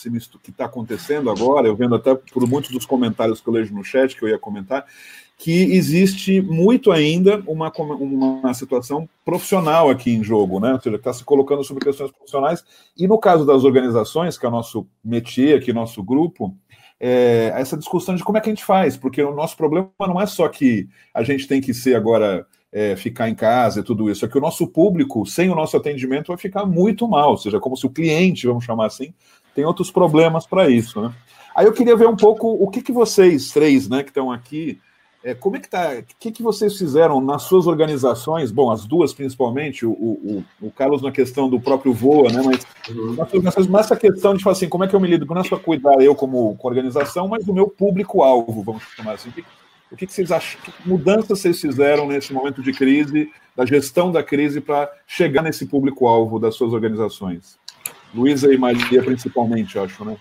[0.43, 3.83] que tá acontecendo agora, eu vendo até por muitos dos comentários que eu leio no
[3.83, 4.85] chat, que eu ia comentar,
[5.39, 10.75] que existe muito ainda uma, uma situação profissional aqui em jogo, né?
[10.75, 12.63] Ou seja, está se colocando sobre questões profissionais.
[12.97, 16.55] E no caso das organizações, que é o nosso métier aqui, nosso grupo,
[17.01, 20.21] é, essa discussão de como é que a gente faz, porque o nosso problema não
[20.21, 24.11] é só que a gente tem que ser agora é, ficar em casa e tudo
[24.11, 24.25] isso.
[24.25, 27.33] É que o nosso público, sem o nosso atendimento, vai ficar muito mal.
[27.33, 29.13] Ou seja, como se o cliente, vamos chamar assim,
[29.55, 31.01] tem outros problemas para isso.
[31.01, 31.13] Né?
[31.55, 34.81] Aí eu queria ver um pouco o que, que vocês três né, que estão aqui,
[35.25, 35.93] é, como é que tá?
[36.01, 38.51] O que, que vocês fizeram nas suas organizações?
[38.51, 42.43] Bom, as duas principalmente, o, o, o Carlos na questão do próprio voa, né?
[42.45, 43.71] Mas uhum.
[43.71, 45.25] nessa questão de falar assim, como é que eu me lido?
[45.25, 49.29] Não é só cuidar eu como, como organização, mas do meu público-alvo, vamos chamar assim.
[49.29, 49.45] O que,
[49.93, 50.61] o que, vocês acham?
[50.63, 55.67] Que mudanças vocês fizeram nesse momento de crise, da gestão da crise, para chegar nesse
[55.67, 57.59] público-alvo das suas organizações?
[58.15, 60.17] Luísa e Maria, principalmente, acho, né?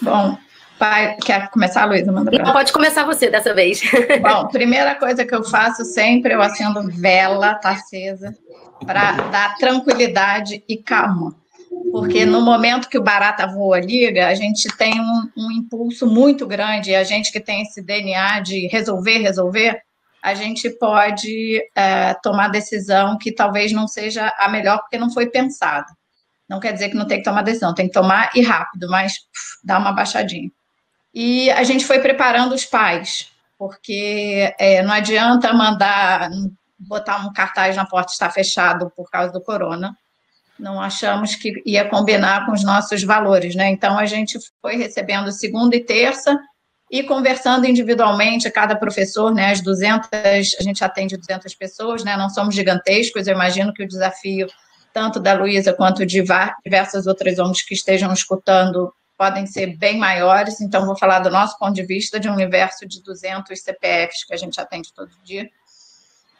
[0.00, 0.38] Bom,
[0.78, 2.12] pai, quer começar, Luísa?
[2.12, 3.82] Não, pode começar você dessa vez.
[4.22, 8.32] Bom, primeira coisa que eu faço sempre, eu acendo vela, tá acesa,
[8.84, 11.34] para dar tranquilidade e calma
[11.90, 16.46] porque no momento que o barata voa liga, a gente tem um, um, impulso muito
[16.46, 19.80] grande, e a gente que tem esse DNA de resolver, resolver,
[20.22, 25.26] a gente pode é, tomar decisão que talvez não seja a melhor, porque não foi
[25.28, 25.86] pensada.
[26.48, 29.14] Não quer dizer que não tem que tomar decisão, tem que tomar e rápido, mas
[29.62, 30.50] dá uma baixadinha.
[31.14, 36.30] E a gente foi preparando os pais, porque é, não adianta mandar
[36.78, 39.96] botar um cartaz na porta está fechado por causa do corona
[40.58, 43.70] não achamos que ia combinar com os nossos valores, né?
[43.70, 46.38] Então a gente foi recebendo segunda e terça
[46.90, 49.50] e conversando individualmente cada professor, né?
[49.50, 50.08] As 200,
[50.58, 52.16] a gente atende 200 pessoas, né?
[52.16, 54.46] Não somos gigantescos, eu imagino que o desafio
[54.92, 56.22] tanto da Luísa quanto de
[56.64, 61.58] diversas outras ONGs que estejam escutando podem ser bem maiores, então vou falar do nosso
[61.58, 65.48] ponto de vista de um universo de 200 CPFs que a gente atende todo dia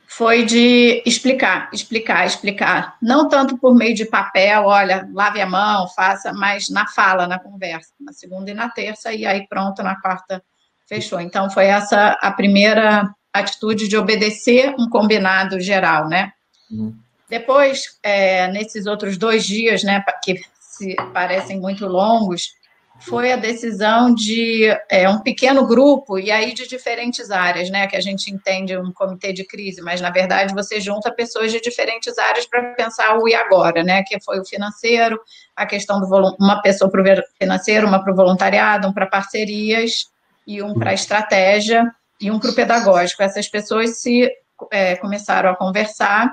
[0.08, 2.96] foi de explicar, explicar, explicar.
[3.02, 7.38] Não tanto por meio de papel, olha, lave a mão, faça, mas na fala, na
[7.38, 10.42] conversa, na segunda e na terça, e aí pronto, na quarta
[10.88, 11.20] fechou.
[11.20, 16.32] Então, foi essa a primeira atitude de obedecer um combinado geral, né?
[16.70, 16.96] Uhum.
[17.28, 22.52] Depois, é, nesses outros dois dias, né, que se parecem muito longos,
[22.98, 27.86] foi a decisão de é, um pequeno grupo, e aí de diferentes áreas, né?
[27.86, 31.60] Que a gente entende um comitê de crise, mas na verdade você junta pessoas de
[31.60, 34.02] diferentes áreas para pensar o e agora, né?
[34.02, 35.20] Que foi o financeiro,
[35.54, 36.06] a questão do
[36.40, 40.06] uma pessoa para o financeiro, uma para o voluntariado, um para parcerias
[40.46, 41.84] e um para estratégia
[42.20, 43.22] e um para o pedagógico.
[43.22, 44.30] Essas pessoas se
[44.70, 46.32] é, começaram a conversar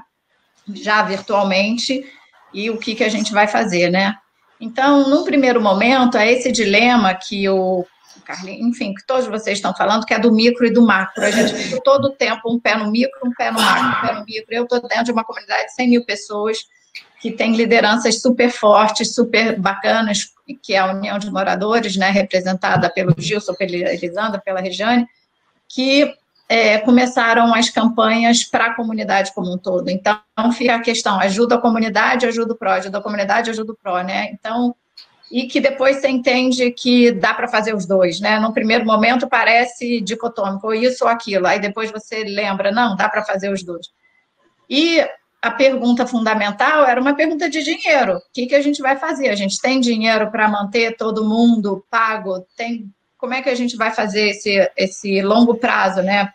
[0.74, 2.04] já virtualmente
[2.54, 4.16] e o que, que a gente vai fazer, né?
[4.64, 7.86] Então, no primeiro momento, é esse dilema que o
[8.24, 11.22] Carlinhos, enfim, que todos vocês estão falando, que é do micro e do macro.
[11.22, 14.08] A gente fica todo o tempo um pé no micro, um pé no macro, um
[14.08, 14.56] pé no micro.
[14.56, 16.60] Eu estou dentro de uma comunidade de 100 mil pessoas
[17.20, 20.30] que tem lideranças super fortes, super bacanas,
[20.62, 25.06] que é a União de Moradores, né, representada pelo Gilson, pela Elisandra, pela Regiane,
[25.68, 26.14] que
[26.54, 29.90] é, começaram as campanhas para a comunidade como um todo.
[29.90, 30.22] Então,
[30.56, 34.04] fica a questão, ajuda a comunidade, ajuda o PRO, ajuda a comunidade, ajuda o PRO,
[34.04, 34.30] né?
[34.32, 34.76] Então,
[35.32, 38.40] e que depois você entende que dá para fazer os dois, né?
[38.40, 43.10] No primeiro momento parece dicotômico, ou isso ou aquilo, aí depois você lembra, não, dá
[43.10, 43.88] para fazer os dois.
[44.70, 45.04] E
[45.42, 48.18] a pergunta fundamental era uma pergunta de dinheiro.
[48.18, 49.30] O que, que a gente vai fazer?
[49.30, 52.46] A gente tem dinheiro para manter todo mundo pago?
[52.56, 52.94] Tem
[53.24, 56.34] como é que a gente vai fazer esse, esse longo prazo, né?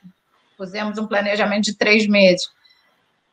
[0.56, 2.48] Pusemos um planejamento de três meses.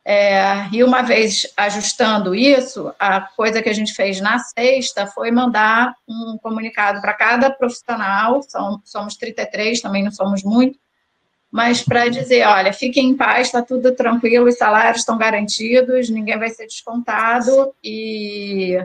[0.04, 5.30] É, e uma vez ajustando isso, a coisa que a gente fez na sexta foi
[5.30, 10.78] mandar um comunicado para cada profissional, são, somos 33, também não somos muito,
[11.50, 16.38] mas para dizer, olha, fiquem em paz, está tudo tranquilo, os salários estão garantidos, ninguém
[16.38, 18.78] vai ser descontado, e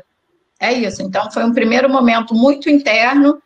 [0.61, 1.01] é isso.
[1.01, 3.41] Então, foi um primeiro momento muito interno,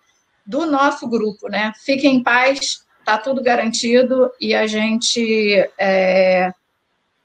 [0.45, 1.71] do nosso grupo, né?
[1.83, 6.51] Fiquem em paz, tá tudo garantido e a gente é,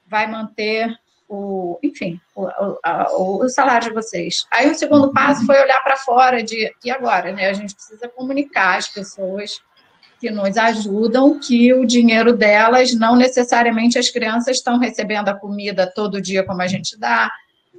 [0.07, 0.95] vai manter
[1.27, 4.45] o, enfim, o, o, o, salário de vocês.
[4.51, 7.47] Aí o segundo passo foi olhar para fora de e agora, né?
[7.47, 9.61] A gente precisa comunicar às pessoas
[10.19, 15.91] que nos ajudam que o dinheiro delas não necessariamente as crianças estão recebendo a comida
[15.91, 17.31] todo dia como a gente dá,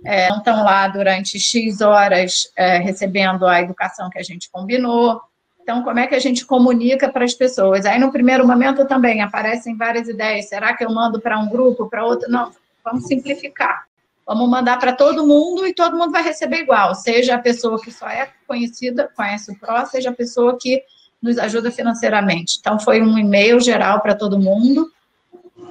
[0.05, 5.21] é, não estão lá durante X horas é, recebendo a educação que a gente combinou.
[5.63, 7.87] Então, como é que a gente comunica para as pessoas?
[7.87, 10.49] Aí, no primeiro momento, também aparecem várias ideias.
[10.49, 12.29] Será que eu mando para um grupo, para outro?
[12.29, 12.51] Não,
[12.85, 13.87] vamos simplificar.
[14.27, 16.95] Vamos mandar para todo mundo e todo mundo vai receber igual.
[16.95, 20.83] Seja a pessoa que só é conhecida, conhece o PRO, seja a pessoa que
[21.23, 22.59] nos ajuda financeiramente.
[22.59, 24.91] Então, foi um e-mail geral para todo mundo,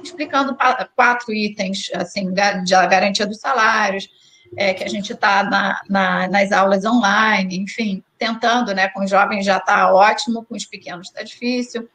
[0.02, 0.56] explicando
[0.96, 4.08] quatro itens, assim, da garantia dos salários,
[4.56, 8.88] é, que a gente está na, na, nas aulas online, enfim, tentando, né?
[8.88, 11.88] Com os jovens já está ótimo, com os pequenos está difícil.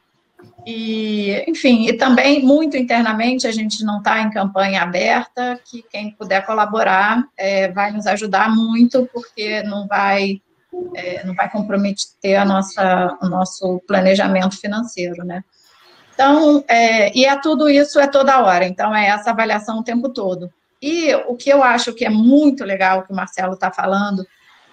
[0.66, 6.12] E, enfim, e também muito internamente a gente não está em campanha aberta, que quem
[6.12, 10.40] puder colaborar é, vai nos ajudar muito, porque não vai
[10.94, 15.42] é, não vai comprometer a nossa, o nosso planejamento financeiro, né?
[16.14, 20.08] Então, é, e é tudo isso é toda hora, então é essa avaliação o tempo
[20.08, 20.52] todo.
[20.80, 24.26] E o que eu acho que é muito legal que o Marcelo está falando,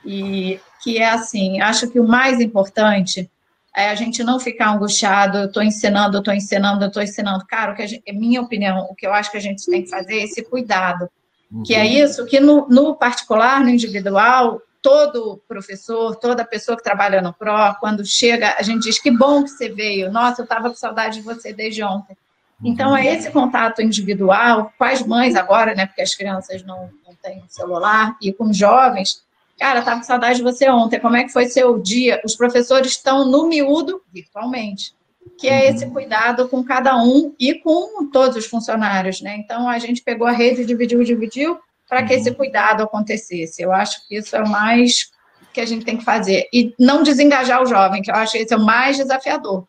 [0.05, 3.29] e que é assim, acho que o mais importante
[3.75, 7.45] é a gente não ficar angustiado, eu estou ensinando, eu estou ensinando, eu estou ensinando.
[7.45, 9.83] Cara, o que gente, é minha opinião, o que eu acho que a gente tem
[9.83, 11.09] que fazer é esse cuidado.
[11.51, 11.63] Uhum.
[11.63, 12.05] Que é uhum.
[12.05, 17.75] isso, que no, no particular, no individual, todo professor, toda pessoa que trabalha no PRO,
[17.79, 21.17] quando chega, a gente diz que bom que você veio, nossa, eu estava com saudade
[21.17, 22.15] de você desde ontem.
[22.63, 25.85] Então, é esse contato individual com as mães agora, né?
[25.85, 29.23] Porque as crianças não, não têm celular, e com jovens.
[29.59, 30.99] Cara, estava com saudade de você ontem.
[30.99, 32.21] Como é que foi seu dia?
[32.23, 34.93] Os professores estão no miúdo virtualmente,
[35.37, 39.35] que é esse cuidado com cada um e com todos os funcionários, né?
[39.37, 43.61] Então, a gente pegou a rede, dividiu, dividiu, para que esse cuidado acontecesse.
[43.61, 45.11] Eu acho que isso é o mais
[45.53, 46.47] que a gente tem que fazer.
[46.53, 49.65] E não desengajar o jovem, que eu acho que esse é o mais desafiador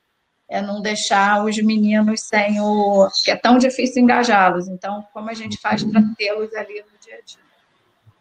[0.49, 3.09] é não deixar os meninos sem o.
[3.25, 4.69] que é tão difícil engajá-los.
[4.69, 7.47] Então, como a gente faz para tê-los ali no dia a dia?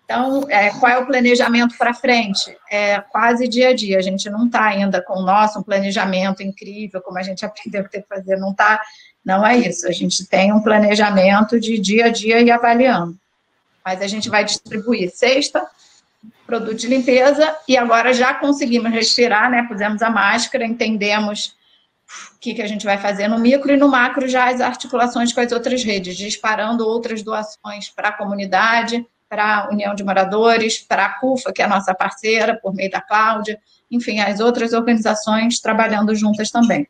[0.03, 2.55] Então, é, qual é o planejamento para frente?
[2.69, 3.97] É quase dia a dia.
[3.97, 7.84] A gente não está ainda com o nosso um planejamento incrível, como a gente aprendeu
[7.84, 8.82] que tem que fazer, não está.
[9.23, 9.88] Não é isso.
[9.88, 13.17] A gente tem um planejamento de dia a dia e avaliando.
[13.84, 15.65] Mas a gente vai distribuir sexta,
[16.45, 19.65] produto de limpeza, e agora já conseguimos respirar, né?
[19.67, 21.55] Pusemos a máscara, entendemos
[22.36, 25.34] o que, que a gente vai fazer no micro e no macro já as articulações
[25.34, 30.80] com as outras redes, disparando outras doações para a comunidade, para a União de Moradores,
[30.80, 34.74] para a CUFA, que é a nossa parceira, por meio da Cláudia, enfim, as outras
[34.74, 36.88] organizações trabalhando juntas também.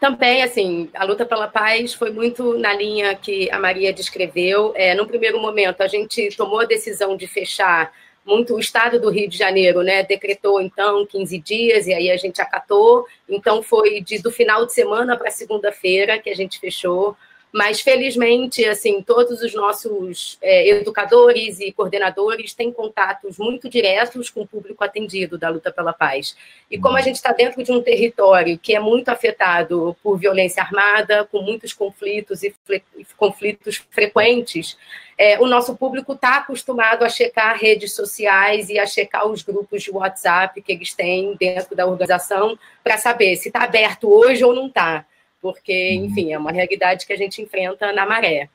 [0.00, 4.72] Também, assim, a luta pela paz foi muito na linha que a Maria descreveu.
[4.76, 7.92] É, no primeiro momento, a gente tomou a decisão de fechar
[8.28, 12.16] muito o estado do Rio de Janeiro, né, decretou então 15 dias e aí a
[12.16, 13.06] gente acatou.
[13.28, 17.16] Então foi de, do final de semana para segunda-feira que a gente fechou
[17.52, 24.42] mas felizmente, assim, todos os nossos é, educadores e coordenadores têm contatos muito diretos com
[24.42, 26.36] o público atendido da luta pela paz.
[26.70, 30.62] E como a gente está dentro de um território que é muito afetado por violência
[30.62, 32.54] armada, com muitos conflitos e
[33.16, 34.76] conflitos frequentes,
[35.16, 39.82] é, o nosso público está acostumado a checar redes sociais e a checar os grupos
[39.82, 44.54] de WhatsApp que eles têm dentro da organização para saber se está aberto hoje ou
[44.54, 45.04] não está
[45.40, 46.06] porque, uhum.
[46.06, 48.48] enfim, é uma realidade que a gente enfrenta na maré.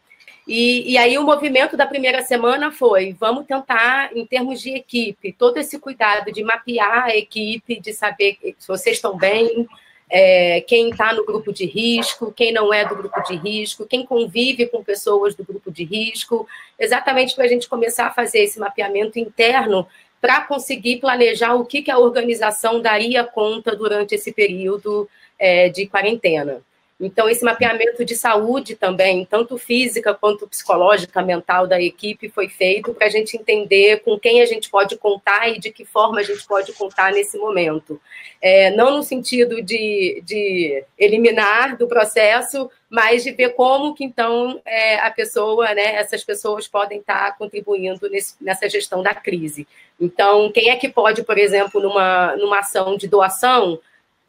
[0.47, 5.31] E, e, aí o movimento da primeira semana foi: vamos tentar, em termos de equipe,
[5.31, 9.65] todo esse cuidado de mapear a equipe, de saber se vocês estão bem,
[10.09, 14.05] é, quem está no grupo de risco, quem não é do grupo de risco, quem
[14.05, 16.45] convive com pessoas do grupo de risco,
[16.77, 19.87] exatamente para a gente começar a fazer esse mapeamento interno
[20.19, 25.09] para conseguir planejar o que, que a organização daria conta durante esse período
[25.39, 26.61] é, de quarentena.
[27.05, 32.93] Então, esse mapeamento de saúde também, tanto física quanto psicológica, mental da equipe, foi feito
[32.93, 36.23] para a gente entender com quem a gente pode contar e de que forma a
[36.23, 37.99] gente pode contar nesse momento.
[38.41, 44.61] É, não no sentido de, de, eliminar do processo, mas de ver como que, então,
[44.65, 49.67] é, a pessoa, né, essas pessoas podem estar contribuindo nesse, nessa gestão da crise.
[49.99, 53.79] Então, quem é que pode, por exemplo, numa, numa ação de doação,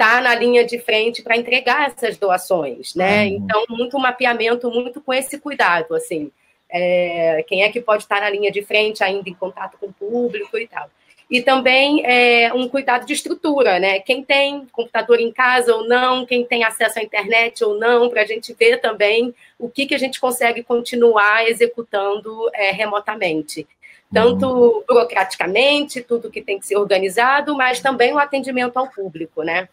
[0.05, 3.25] está na linha de frente para entregar essas doações, né?
[3.25, 3.37] Uhum.
[3.37, 6.31] Então, muito mapeamento, muito com esse cuidado, assim.
[6.71, 9.93] É, quem é que pode estar na linha de frente, ainda em contato com o
[9.93, 10.91] público e tal.
[11.31, 13.99] E também é, um cuidado de estrutura, né?
[14.01, 18.23] Quem tem computador em casa ou não, quem tem acesso à internet ou não, para
[18.23, 23.67] a gente ver também o que, que a gente consegue continuar executando é, remotamente
[24.13, 24.85] tanto uhum.
[24.87, 29.69] burocraticamente, tudo que tem que ser organizado, mas também o atendimento ao público, né?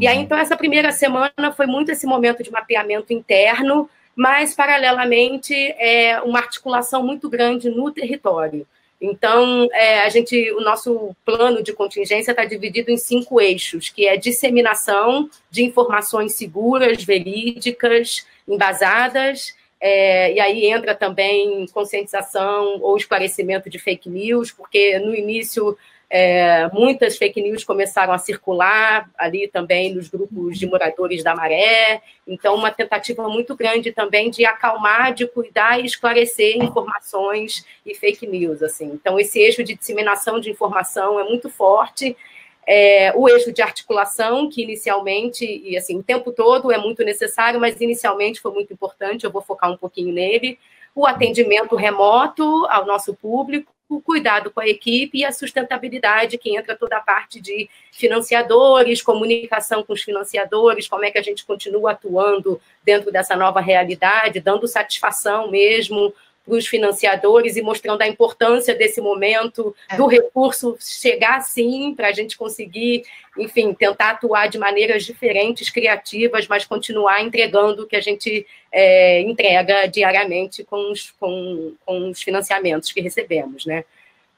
[0.00, 5.54] E aí, então, essa primeira semana foi muito esse momento de mapeamento interno, mas, paralelamente,
[5.54, 8.66] é uma articulação muito grande no território.
[9.00, 14.06] Então, é, a gente, o nosso plano de contingência está dividido em cinco eixos, que
[14.06, 23.68] é disseminação de informações seguras, verídicas, embasadas, é, e aí entra também conscientização ou esclarecimento
[23.68, 25.76] de fake news, porque no início
[26.16, 32.02] é, muitas fake news começaram a circular ali também nos grupos de moradores da Maré.
[32.24, 38.28] Então, uma tentativa muito grande também de acalmar, de cuidar e esclarecer informações e fake
[38.28, 38.62] news.
[38.62, 38.92] Assim.
[38.92, 42.16] Então, esse eixo de disseminação de informação é muito forte.
[42.64, 47.58] É, o eixo de articulação, que inicialmente, e assim, o tempo todo é muito necessário,
[47.58, 50.60] mas inicialmente foi muito importante, eu vou focar um pouquinho nele.
[50.94, 56.56] O atendimento remoto ao nosso público, o cuidado com a equipe e a sustentabilidade, que
[56.56, 61.44] entra toda a parte de financiadores, comunicação com os financiadores, como é que a gente
[61.44, 66.12] continua atuando dentro dessa nova realidade, dando satisfação mesmo
[66.44, 69.96] para os financiadores e mostrando a importância desse momento, é.
[69.96, 73.04] do recurso chegar sim, para a gente conseguir,
[73.38, 79.22] enfim, tentar atuar de maneiras diferentes, criativas, mas continuar entregando o que a gente é,
[79.22, 83.84] entrega diariamente com os, com, com os financiamentos que recebemos, né?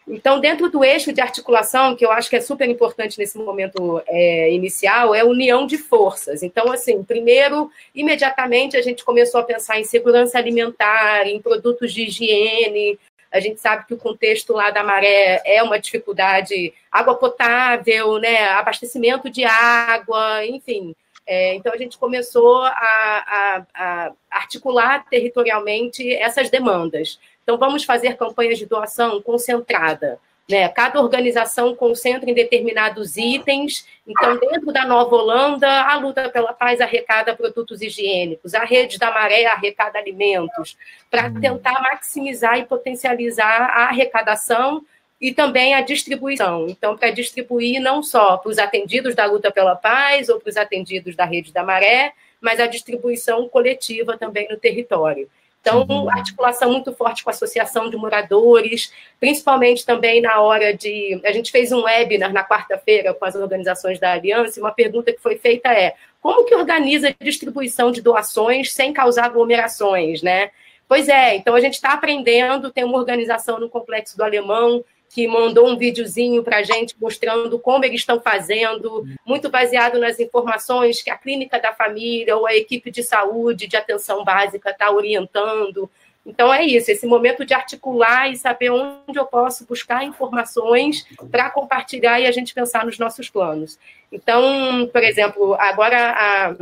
[0.09, 4.01] Então, dentro do eixo de articulação, que eu acho que é super importante nesse momento
[4.07, 6.45] é, inicial, é união de forças.
[6.45, 12.03] Então, assim, primeiro, imediatamente a gente começou a pensar em segurança alimentar, em produtos de
[12.03, 12.97] higiene.
[13.33, 18.45] A gente sabe que o contexto lá da maré é uma dificuldade, água potável, né,
[18.51, 20.95] abastecimento de água, enfim.
[21.27, 27.19] É, então, a gente começou a, a, a articular territorialmente essas demandas.
[27.47, 30.19] Então, vamos fazer campanhas de doação concentrada.
[30.51, 30.69] Né?
[30.69, 33.87] Cada organização concentra em determinados itens.
[34.05, 39.13] Então, dentro da Nova Holanda, a Luta pela Paz arrecada produtos higiênicos, a Rede da
[39.13, 40.77] Maré arrecada alimentos,
[41.09, 41.41] para hum.
[41.41, 44.85] tentar maximizar e potencializar a arrecadação
[45.21, 46.67] e também a distribuição.
[46.69, 50.57] Então, para distribuir não só para os atendidos da Luta pela Paz ou para os
[50.57, 55.31] atendidos da Rede da Maré, mas a distribuição coletiva também no território.
[55.67, 56.09] Então, uhum.
[56.09, 61.21] articulação muito forte com a associação de moradores, principalmente também na hora de.
[61.25, 65.13] A gente fez um webinar na quarta-feira com as organizações da Aliança, e uma pergunta
[65.13, 70.51] que foi feita é: como que organiza a distribuição de doações sem causar aglomerações, né?
[70.89, 75.27] Pois é, então a gente está aprendendo, tem uma organização no Complexo do Alemão que
[75.27, 81.03] mandou um videozinho para a gente mostrando como eles estão fazendo, muito baseado nas informações
[81.03, 85.91] que a clínica da família ou a equipe de saúde, de atenção básica está orientando,
[86.27, 91.49] Então é isso, esse momento de articular e saber onde eu posso buscar informações para
[91.51, 93.79] compartilhar e a gente pensar nos nossos planos.
[94.11, 96.57] Então, por exemplo, agora a,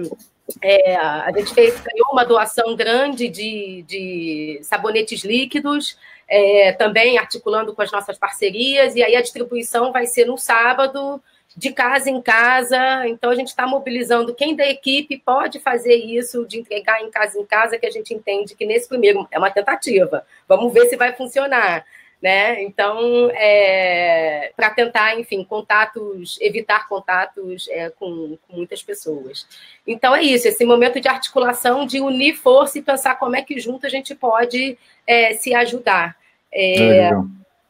[0.61, 5.97] é, a gente fez, ganhou uma doação grande de, de sabonetes líquidos,
[6.29, 11.22] é, também articulando com as nossas parcerias, e aí a distribuição vai ser no sábado,
[11.57, 13.07] de casa em casa.
[13.07, 17.39] Então, a gente está mobilizando quem da equipe pode fazer isso, de entregar em casa
[17.39, 20.27] em casa, que a gente entende que nesse primeiro é uma tentativa.
[20.49, 21.85] Vamos ver se vai funcionar.
[22.25, 22.62] Né?
[22.62, 29.47] Então, é, para tentar, enfim, contatos, evitar contatos é, com, com, muitas pessoas.
[29.87, 33.61] Então, é isso, esse momento de articulação, de unir força e pensar como é que
[33.61, 36.16] junto a gente pode é, se ajudar.
[36.51, 37.11] É, é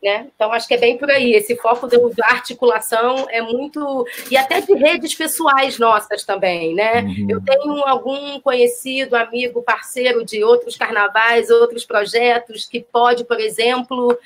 [0.04, 0.28] né?
[0.36, 1.32] Então, acho que é bem por aí.
[1.32, 4.06] Esse foco da articulação é muito.
[4.30, 6.74] E até de redes pessoais nossas também.
[6.74, 7.00] Né?
[7.00, 7.26] Uhum.
[7.30, 14.16] Eu tenho algum conhecido, amigo, parceiro de outros carnavais, outros projetos, que pode, por exemplo,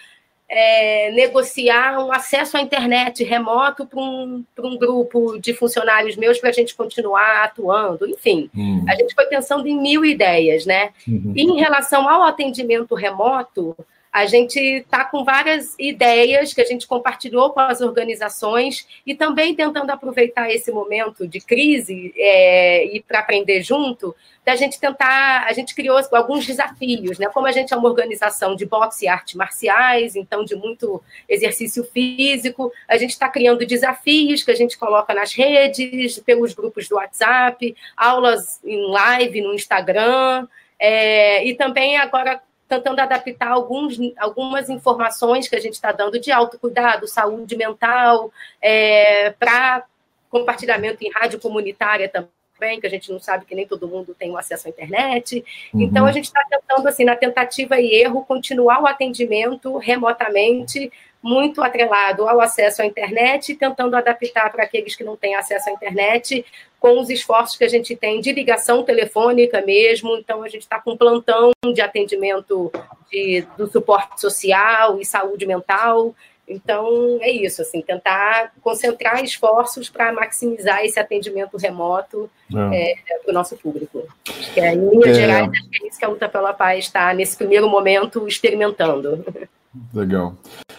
[0.48, 6.48] é, negociar um acesso à internet remoto para um, um grupo de funcionários meus para
[6.48, 8.08] a gente continuar atuando.
[8.08, 8.84] Enfim, uhum.
[8.88, 10.64] a gente foi pensando em mil ideias.
[10.64, 10.90] Né?
[11.06, 11.32] Uhum.
[11.36, 13.76] E em relação ao atendimento remoto
[14.18, 19.54] a gente está com várias ideias que a gente compartilhou com as organizações e também
[19.54, 25.52] tentando aproveitar esse momento de crise é, e para aprender junto, da gente tentar, a
[25.52, 27.28] gente criou alguns desafios, né?
[27.28, 31.84] Como a gente é uma organização de boxe e artes marciais, então de muito exercício
[31.84, 36.96] físico, a gente está criando desafios que a gente coloca nas redes, pelos grupos do
[36.96, 40.48] WhatsApp, aulas em live no Instagram.
[40.80, 46.30] É, e também agora tentando adaptar alguns, algumas informações que a gente está dando de
[46.30, 49.84] autocuidado, saúde mental, é, para
[50.28, 54.36] compartilhamento em rádio comunitária também, que a gente não sabe que nem todo mundo tem
[54.36, 55.42] acesso à internet.
[55.72, 55.80] Uhum.
[55.80, 60.92] Então, a gente está tentando, assim, na tentativa e erro, continuar o atendimento remotamente,
[61.22, 65.72] muito atrelado ao acesso à internet, tentando adaptar para aqueles que não têm acesso à
[65.72, 66.44] internet,
[66.78, 70.16] com os esforços que a gente tem de ligação telefônica mesmo.
[70.16, 72.70] Então, a gente está com um plantão de atendimento
[73.10, 76.14] de, do suporte social e saúde mental.
[76.48, 82.30] Então, é isso, assim, tentar concentrar esforços para maximizar esse atendimento remoto
[82.72, 82.92] é.
[82.92, 84.06] é, para o nosso público.
[84.26, 85.14] Acho que, é, em linhas é...
[85.14, 89.24] gerais, acho que é isso que a Luta pela Paz está, nesse primeiro momento, experimentando.
[89.92, 90.36] Legal.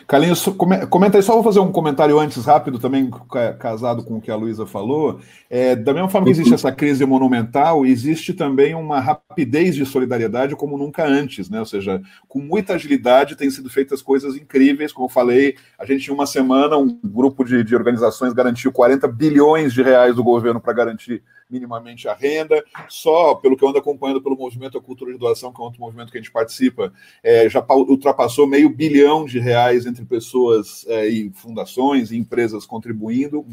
[0.07, 0.43] Carlinhos,
[0.89, 3.11] comenta aí, só vou fazer um comentário antes rápido, também
[3.59, 5.19] casado com o que a Luísa falou.
[5.47, 10.55] É, da mesma forma que existe essa crise monumental, existe também uma rapidez de solidariedade
[10.55, 11.59] como nunca antes, né?
[11.59, 14.91] Ou seja, com muita agilidade têm sido feitas coisas incríveis.
[14.91, 19.07] Como eu falei, a gente, em uma semana, um grupo de, de organizações garantiu 40
[19.07, 22.63] bilhões de reais do governo para garantir minimamente a renda.
[22.87, 25.79] Só pelo que eu ando acompanhando pelo movimento A Cultura de Doação, que é outro
[25.79, 26.93] movimento que a gente participa,
[27.23, 33.45] é, já ultrapassou meio bilhão de reais entre pessoas é, e fundações e empresas contribuindo.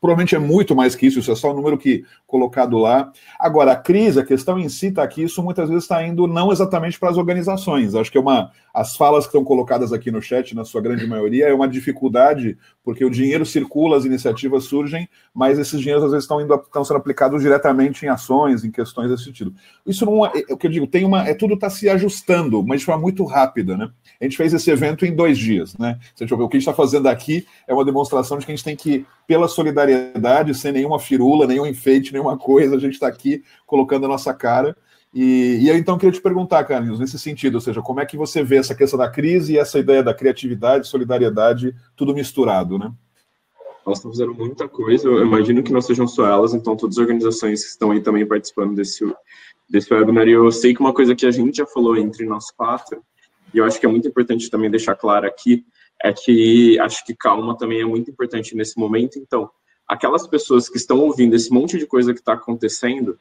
[0.00, 3.10] Provavelmente é muito mais que isso, isso é só o número que colocado lá.
[3.38, 6.52] Agora, a crise, a questão em si está que isso muitas vezes está indo não
[6.52, 7.94] exatamente para as organizações.
[7.94, 8.52] Acho que é uma.
[8.74, 12.58] As falas que estão colocadas aqui no chat, na sua grande maioria, é uma dificuldade,
[12.82, 16.84] porque o dinheiro circula, as iniciativas surgem, mas esses dinheiros às vezes estão, indo, estão
[16.84, 19.54] sendo aplicados diretamente em ações, em questões desse sentido.
[19.86, 21.22] Isso não é, é o que eu digo, tem uma.
[21.28, 23.88] É tudo está se ajustando, mas de forma muito rápida, né?
[24.20, 25.96] A gente fez esse evento em dois dias, né?
[26.20, 28.74] O que a gente está fazendo aqui é uma demonstração de que a gente tem
[28.74, 33.44] que, pela solidariedade, sem nenhuma firula, nenhum enfeite, nenhum nenhuma coisa, a gente está aqui
[33.66, 34.74] colocando a nossa cara.
[35.14, 38.42] E, e então queria te perguntar, Carlinhos, nesse sentido, ou seja, como é que você
[38.42, 42.92] vê essa questão da crise e essa ideia da criatividade, solidariedade, tudo misturado, né?
[43.86, 47.00] Elas estão fazendo muita coisa, eu imagino que não sejam só elas, então todas as
[47.00, 49.04] organizações que estão aí também participando desse,
[49.70, 50.26] desse webinar.
[50.26, 53.00] E eu sei que uma coisa que a gente já falou entre nós quatro,
[53.52, 55.64] e eu acho que é muito importante também deixar claro aqui,
[56.02, 59.18] é que acho que calma também é muito importante nesse momento.
[59.18, 59.48] Então,
[59.86, 63.16] aquelas pessoas que estão ouvindo esse monte de coisa que está acontecendo,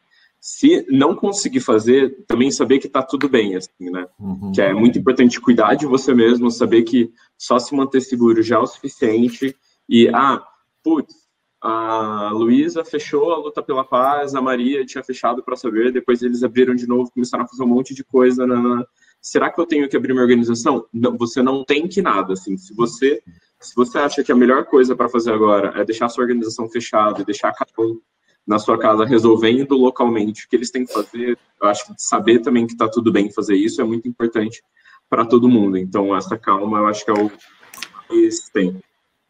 [0.45, 4.05] se não conseguir fazer, também saber que está tudo bem, assim, né?
[4.19, 4.51] Uhum.
[4.51, 8.57] Que é muito importante cuidar de você mesmo, saber que só se manter seguro já
[8.57, 9.55] é o suficiente.
[9.87, 10.45] E, ah,
[10.83, 11.15] putz,
[11.61, 16.43] a Luísa fechou a luta pela paz, a Maria tinha fechado para saber, depois eles
[16.43, 18.45] abriram de novo, começaram a fazer um monte de coisa.
[18.45, 18.85] Na...
[19.21, 20.85] Será que eu tenho que abrir minha organização?
[20.91, 22.57] Não, você não tem que nada, assim.
[22.57, 23.23] Se você
[23.61, 26.67] se você acha que a melhor coisa para fazer agora é deixar a sua organização
[26.67, 27.97] fechada e deixar cada um
[28.45, 32.39] na sua casa resolvendo localmente o que eles têm que fazer, eu acho que saber
[32.39, 34.61] também que está tudo bem fazer isso é muito importante
[35.09, 35.77] para todo mundo.
[35.77, 38.81] Então, essa calma eu acho que é o que tem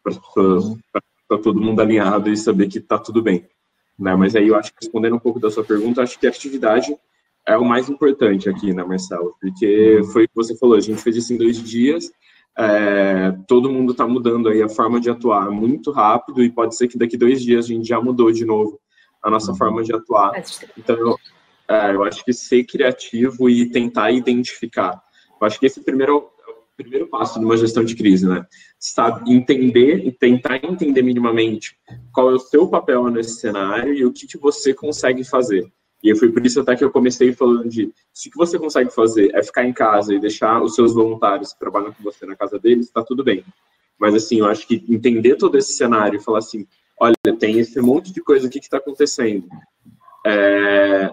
[0.02, 3.46] para todo mundo alinhado e saber que está tudo bem.
[3.98, 4.14] Né?
[4.16, 6.94] Mas aí eu acho que respondendo um pouco da sua pergunta, acho que a atividade
[7.46, 9.36] é o mais importante aqui, né, Marcelo?
[9.40, 12.10] Porque foi o que você falou, a gente fez isso em dois dias,
[12.56, 16.88] é, todo mundo está mudando aí a forma de atuar muito rápido e pode ser
[16.88, 18.80] que daqui dois dias a gente já mudou de novo
[19.24, 19.56] a nossa uhum.
[19.56, 20.32] forma de atuar.
[20.76, 21.18] Então, eu,
[21.66, 25.02] é, eu acho que ser criativo e tentar identificar.
[25.40, 26.30] Eu acho que esse primeiro
[26.76, 28.44] primeiro passo de uma gestão de crise, né?
[28.78, 31.76] Sabe, entender e tentar entender minimamente
[32.12, 35.64] qual é o seu papel nesse cenário e o que, que você consegue fazer.
[36.02, 38.90] E foi por isso até que eu comecei falando de se o que você consegue
[38.90, 42.36] fazer é ficar em casa e deixar os seus voluntários que trabalham com você na
[42.36, 43.42] casa deles, está tudo bem.
[43.98, 46.66] Mas assim, eu acho que entender todo esse cenário e falar assim,
[47.00, 49.46] olha, tem esse monte de coisa aqui que está acontecendo.
[50.26, 51.10] É,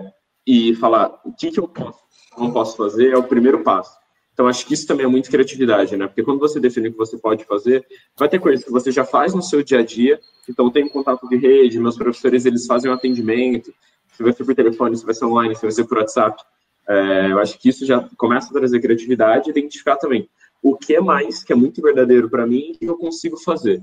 [0.47, 1.99] e falar o que, que eu posso,
[2.38, 3.99] não posso fazer é o primeiro passo.
[4.34, 6.07] Então, acho que isso também é muito criatividade, né?
[6.07, 7.86] Porque quando você define o que você pode fazer,
[8.17, 10.19] vai ter coisas que você já faz no seu dia a dia.
[10.49, 13.73] Então, tem contato de rede, meus professores, eles fazem um atendimento.
[14.13, 16.41] Se vai ser por telefone, se vai ser online, se vai ser por WhatsApp.
[16.88, 20.27] É, eu acho que isso já começa a trazer criatividade e identificar também
[20.63, 23.82] o que é mais, que é muito verdadeiro para mim, que eu consigo fazer.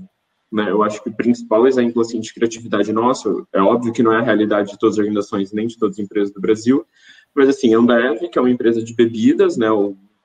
[0.51, 0.69] Né?
[0.69, 4.17] Eu acho que o principal exemplo assim, de criatividade nosso, é óbvio que não é
[4.17, 6.85] a realidade de todas as organizações, nem de todas as empresas do Brasil,
[7.35, 9.67] mas assim, a Ambev, que é uma empresa de bebidas, né,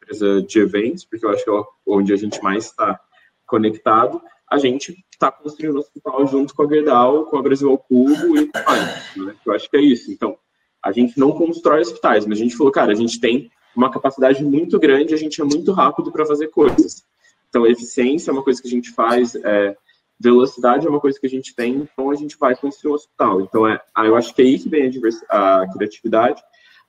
[0.03, 2.99] empresa de eventos, porque eu acho que é onde a gente mais está
[3.47, 4.20] conectado,
[4.51, 8.37] a gente está construindo o hospital junto com a Gerdau, com a Brasil ao Cubo
[8.37, 9.35] e com né?
[9.45, 10.11] Eu acho que é isso.
[10.12, 10.37] Então,
[10.83, 14.45] a gente não constrói hospitais, mas a gente falou, cara, a gente tem uma capacidade
[14.45, 17.05] muito grande, a gente é muito rápido para fazer coisas.
[17.49, 19.77] Então, eficiência é uma coisa que a gente faz, é,
[20.19, 23.41] velocidade é uma coisa que a gente tem, então a gente vai construir um hospital.
[23.41, 24.91] Então, é, eu acho que é aí que vem
[25.29, 26.43] a, a criatividade,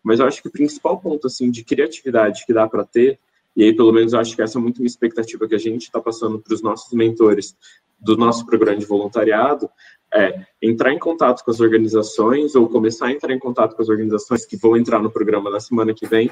[0.03, 3.19] mas eu acho que o principal ponto, assim, de criatividade que dá para ter,
[3.55, 5.84] e aí pelo menos eu acho que essa é muito uma expectativa que a gente
[5.84, 7.55] está passando para os nossos mentores
[7.99, 9.69] do nosso programa de voluntariado,
[10.13, 13.89] é entrar em contato com as organizações ou começar a entrar em contato com as
[13.89, 16.30] organizações que vão entrar no programa na semana que vem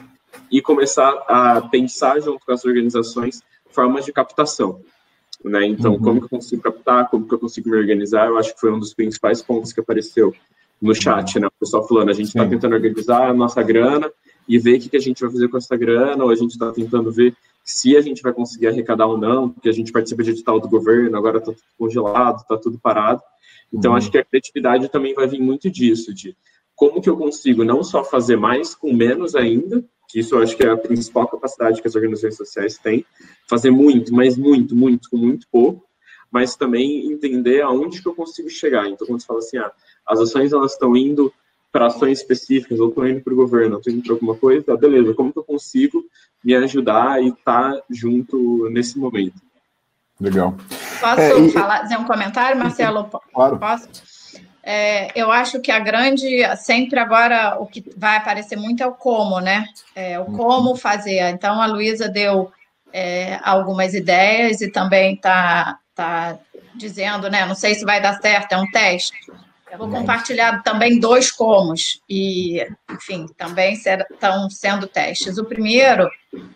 [0.52, 3.42] e começar a pensar junto com as organizações
[3.72, 4.82] formas de captação.
[5.44, 5.66] Né?
[5.66, 6.00] Então, uhum.
[6.00, 8.72] como que eu consigo captar, como que eu consigo me organizar, eu acho que foi
[8.72, 10.34] um dos principais pontos que apareceu
[10.82, 11.48] no chat, né?
[11.48, 14.12] O pessoal falando, a gente está tentando organizar a nossa grana
[14.48, 16.52] e ver o que, que a gente vai fazer com essa grana, ou a gente
[16.52, 20.24] está tentando ver se a gente vai conseguir arrecadar ou não, porque a gente participa
[20.24, 23.22] de edital do governo, agora está tudo congelado, está tudo parado.
[23.74, 23.98] Então, uhum.
[23.98, 26.36] acho que a criatividade também vai vir muito disso, de
[26.76, 30.56] como que eu consigo não só fazer mais com menos ainda, que isso eu acho
[30.56, 33.06] que é a principal capacidade que as organizações sociais têm,
[33.50, 35.84] fazer muito, mas muito, muito, com muito pouco,
[36.32, 38.88] mas também entender aonde que eu consigo chegar.
[38.88, 39.72] Então, quando você fala assim, ah,
[40.08, 41.32] as ações elas estão indo
[41.72, 44.78] para ações específicas, ou estão indo para o governo, estou indo para alguma coisa, tá,
[44.78, 46.04] beleza, como que eu consigo
[46.44, 49.42] me ajudar e estar tá junto nesse momento?
[50.20, 50.56] Legal.
[51.00, 51.50] Posso é, e...
[51.50, 53.10] falar, dizer um comentário, Marcelo?
[53.34, 53.58] Claro.
[53.58, 53.90] Posso?
[54.66, 58.94] É, eu acho que a grande, sempre agora, o que vai aparecer muito é o
[58.94, 59.66] como, né?
[59.94, 60.76] É, o como uhum.
[60.76, 61.20] fazer.
[61.30, 62.50] Então, a Luísa deu
[62.94, 66.38] é, algumas ideias e também está tá
[66.76, 67.46] dizendo, né?
[67.46, 69.14] Não sei se vai dar certo, é um teste.
[69.74, 75.40] Eu vou compartilhar também dois comos, e, enfim, também estão sendo testes.
[75.40, 76.08] O primeiro,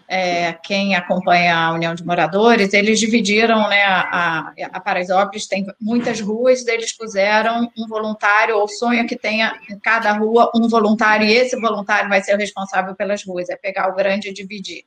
[0.08, 6.22] é, quem acompanha a União de Moradores, eles dividiram, né, a, a Paraisópolis tem muitas
[6.22, 11.34] ruas, eles puseram um voluntário, ou sonho que tenha em cada rua um voluntário, e
[11.34, 14.84] esse voluntário vai ser o responsável pelas ruas, é pegar o grande e dividir.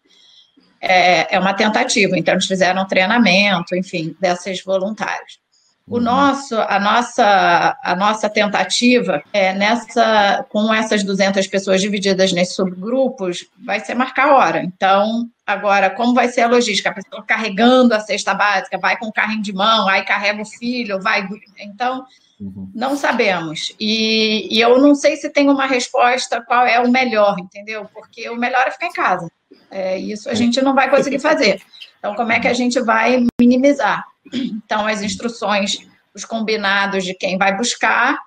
[0.81, 5.41] É, é uma tentativa, então eles fizeram treinamento, enfim, desses voluntários.
[5.87, 12.55] O nosso, a nossa, a nossa tentativa é nessa, com essas 200 pessoas divididas nesses
[12.55, 14.63] subgrupos, vai ser marcar hora.
[14.63, 16.91] Então, agora, como vai ser a logística?
[16.91, 20.47] A pessoa carregando a cesta básica, vai com o carrinho de mão, aí carrega o
[20.47, 21.29] filho, vai.
[21.59, 22.05] Então,
[22.41, 22.71] uhum.
[22.73, 23.75] não sabemos.
[23.81, 27.89] E, e eu não sei se tem uma resposta qual é o melhor, entendeu?
[27.93, 29.29] Porque o melhor é ficar em casa.
[29.71, 31.61] É, isso a gente não vai conseguir fazer.
[32.01, 34.05] Então, como é que a gente vai minimizar?
[34.33, 38.19] Então, as instruções, os combinados de quem vai buscar,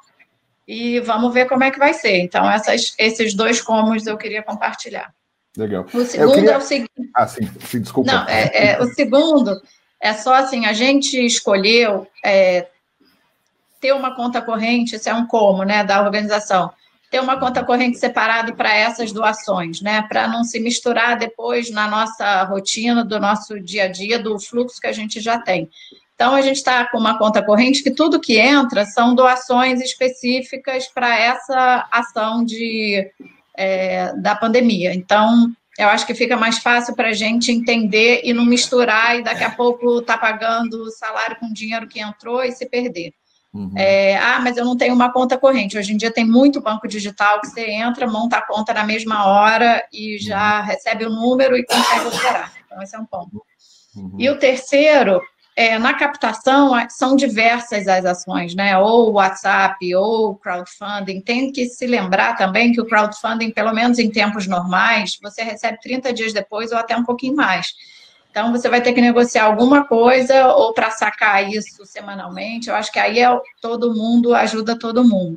[0.68, 2.20] e vamos ver como é que vai ser.
[2.20, 5.14] Então, essas, esses dois comos eu queria compartilhar.
[5.58, 5.86] Legal.
[5.94, 6.52] O segundo queria...
[6.52, 6.92] é o seguinte.
[7.14, 8.12] Ah, sim, sim desculpa.
[8.12, 9.62] Não, é, é, o segundo
[10.00, 12.68] é só assim: a gente escolheu é,
[13.80, 16.72] ter uma conta corrente, isso é um como, né, da organização
[17.14, 20.02] ter uma conta corrente separada para essas doações, né?
[20.10, 24.82] Para não se misturar depois na nossa rotina, do nosso dia a dia, do fluxo
[24.82, 25.70] que a gente já tem.
[26.16, 30.88] Então, a gente está com uma conta corrente que tudo que entra são doações específicas
[30.88, 33.08] para essa ação de,
[33.56, 34.92] é, da pandemia.
[34.96, 39.24] Então, eu acho que fica mais fácil para a gente entender e não misturar e
[39.24, 43.14] daqui a pouco tá pagando o salário com dinheiro que entrou e se perder.
[43.54, 43.72] Uhum.
[43.78, 45.78] É, ah, mas eu não tenho uma conta corrente.
[45.78, 49.28] Hoje em dia tem muito banco digital que você entra, monta a conta na mesma
[49.28, 50.66] hora e já uhum.
[50.66, 52.52] recebe o número e consegue operar.
[52.66, 53.46] Então, esse é um ponto.
[53.96, 54.16] Uhum.
[54.18, 55.22] E o terceiro,
[55.56, 58.76] é, na captação, são diversas as ações, né?
[58.80, 61.22] Ou WhatsApp, ou crowdfunding.
[61.22, 65.78] Tem que se lembrar também que o crowdfunding, pelo menos em tempos normais, você recebe
[65.80, 67.68] 30 dias depois ou até um pouquinho mais.
[68.34, 72.68] Então, você vai ter que negociar alguma coisa ou para sacar isso semanalmente.
[72.68, 73.28] Eu acho que aí é
[73.62, 75.36] todo mundo ajuda todo mundo.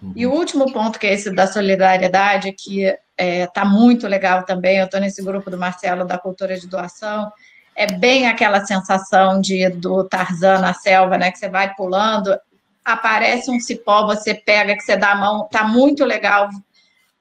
[0.00, 0.14] Uhum.
[0.16, 4.46] E o último ponto, que é esse da solidariedade, que está é, tá muito legal
[4.46, 4.78] também.
[4.78, 7.30] Eu estou nesse grupo do Marcelo da Cultura de Doação.
[7.76, 11.30] É bem aquela sensação de do Tarzan na selva, né?
[11.30, 12.34] Que você vai pulando,
[12.82, 15.46] aparece um cipó, você pega, que você dá a mão.
[15.52, 16.48] Tá muito legal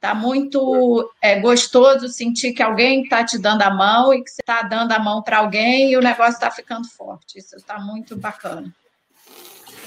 [0.02, 4.41] Tá muito é, gostoso sentir que alguém está te dando a mão e que você
[4.41, 7.38] está dando a mão para alguém e o negócio está ficando forte.
[7.38, 8.74] Isso está muito bacana.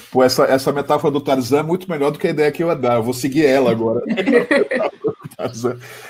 [0.09, 2.69] Pô, essa, essa metáfora do Tarzan é muito melhor do que a ideia que eu
[2.69, 2.95] ia dar.
[2.95, 4.01] Eu vou seguir ela agora.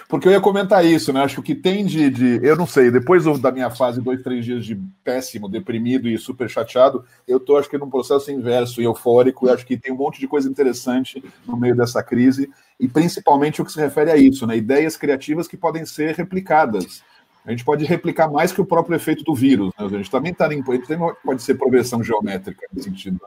[0.07, 1.21] Porque eu ia comentar isso, né?
[1.23, 2.09] Acho que o que tem de.
[2.09, 6.17] de eu não sei, depois da minha fase, dois, três dias de péssimo, deprimido e
[6.17, 9.47] super chateado, eu tô, acho que, num processo inverso e eufórico.
[9.47, 12.49] E acho que tem um monte de coisa interessante no meio dessa crise,
[12.79, 14.57] e principalmente o que se refere a isso, né?
[14.57, 17.01] Ideias criativas que podem ser replicadas
[17.45, 19.71] a gente pode replicar mais que o próprio efeito do vírus.
[19.77, 19.85] Né?
[19.85, 20.63] A gente também está em.
[20.63, 23.19] Pode ser progressão geométrica nesse sentido.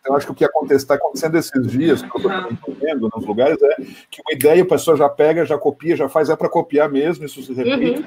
[0.00, 3.56] Então, acho que o que está acontecendo esses dias, que eu estou vendo nos lugares,
[3.62, 3.76] é
[4.10, 7.24] que uma ideia a pessoa já pega, já copia, já faz, é para copiar mesmo,
[7.24, 8.00] isso se repete.
[8.00, 8.04] Uhum.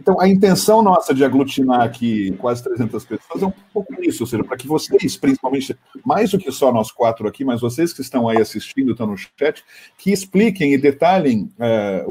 [0.00, 4.26] Então, a intenção nossa de aglutinar aqui quase 300 pessoas é um pouco isso, ou
[4.26, 8.00] seja, para que vocês, principalmente, mais do que só nós quatro aqui, mas vocês que
[8.00, 9.64] estão aí assistindo, estão no chat,
[9.98, 12.06] que expliquem e detalhem, é,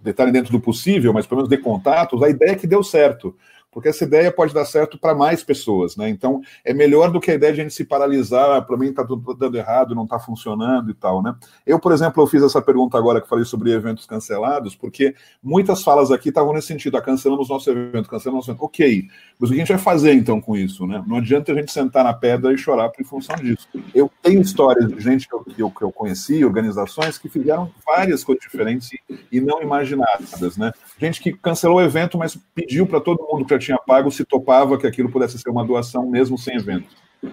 [0.00, 3.34] detalhem dentro do possível, mas pelo menos de contatos, a ideia que deu certo
[3.72, 6.08] porque essa ideia pode dar certo para mais pessoas, né?
[6.10, 9.02] Então é melhor do que a ideia de a gente se paralisar, para mim está
[9.02, 11.34] dando errado, não está funcionando e tal, né?
[11.66, 15.82] Eu, por exemplo, eu fiz essa pergunta agora que falei sobre eventos cancelados, porque muitas
[15.82, 18.64] falas aqui estavam nesse sentido, ah, cancelamos nosso evento, cancelamos nosso evento.
[18.64, 19.08] Ok,
[19.38, 21.02] mas o que a gente vai fazer então com isso, né?
[21.06, 23.66] Não adianta a gente sentar na pedra e chorar por função disso.
[23.94, 27.72] Eu tenho histórias de gente que eu, que eu, que eu conheci, organizações que fizeram
[27.86, 29.00] várias coisas diferentes e,
[29.32, 30.72] e não imaginadas, né?
[30.98, 34.76] Gente que cancelou o evento, mas pediu para todo mundo que tinha pago se topava
[34.78, 36.88] que aquilo pudesse ser uma doação mesmo sem evento.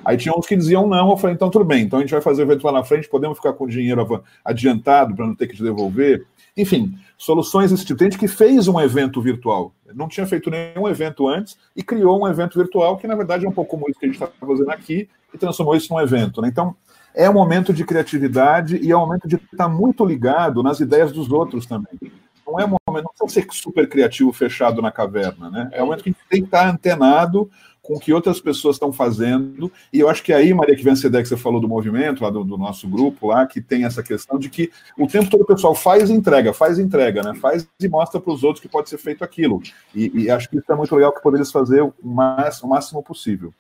[0.05, 2.21] Aí tinha uns que diziam não, eu falei, então tudo bem, então a gente vai
[2.21, 5.47] fazer o evento lá na frente, podemos ficar com o dinheiro adiantado para não ter
[5.47, 6.27] que te devolver.
[6.55, 7.97] Enfim, soluções desse tipo.
[7.97, 12.21] Tem gente que fez um evento virtual, não tinha feito nenhum evento antes e criou
[12.21, 14.69] um evento virtual que, na verdade, é um pouco isso que a gente está fazendo
[14.69, 16.41] aqui e transformou isso num evento.
[16.41, 16.49] Né?
[16.49, 16.75] Então,
[17.15, 21.11] é um momento de criatividade e é um momento de estar muito ligado nas ideias
[21.11, 22.11] dos outros também
[22.49, 25.69] não é um momento, não precisa ser super criativo fechado na caverna, né?
[25.71, 27.49] É um momento que a gente tem que estar antenado
[27.89, 31.27] com o que outras pessoas estão fazendo, e eu acho que aí, Maria, ideia que
[31.27, 34.47] você falou do movimento, lá do, do, nosso grupo, lá, que tem essa questão de
[34.47, 37.33] que o tempo todo o pessoal faz e entrega, faz e entrega, né?
[37.33, 39.59] Faz e mostra para os outros que pode ser feito aquilo.
[39.95, 43.01] E, e, acho que isso é muito legal que poderia fazer o, mais, o máximo
[43.01, 43.51] possível.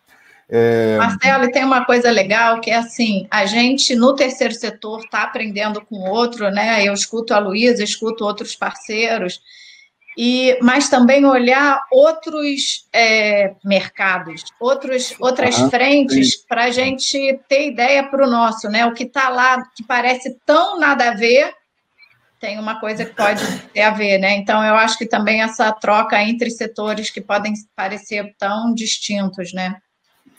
[0.51, 0.97] É...
[0.97, 5.79] Marcelo, tem uma coisa legal que é assim, a gente no terceiro setor está aprendendo
[5.85, 6.83] com o outro, né?
[6.83, 9.39] Eu escuto a Luísa, escuto outros parceiros,
[10.17, 17.67] e mas também olhar outros é, mercados, outros, outras ah, frentes para a gente ter
[17.67, 18.87] ideia para o nosso, né?
[18.87, 21.53] O que está lá, que parece tão nada a ver,
[22.39, 23.41] tem uma coisa que pode
[23.71, 24.35] ter a ver, né?
[24.35, 29.75] Então, eu acho que também essa troca entre setores que podem parecer tão distintos, né?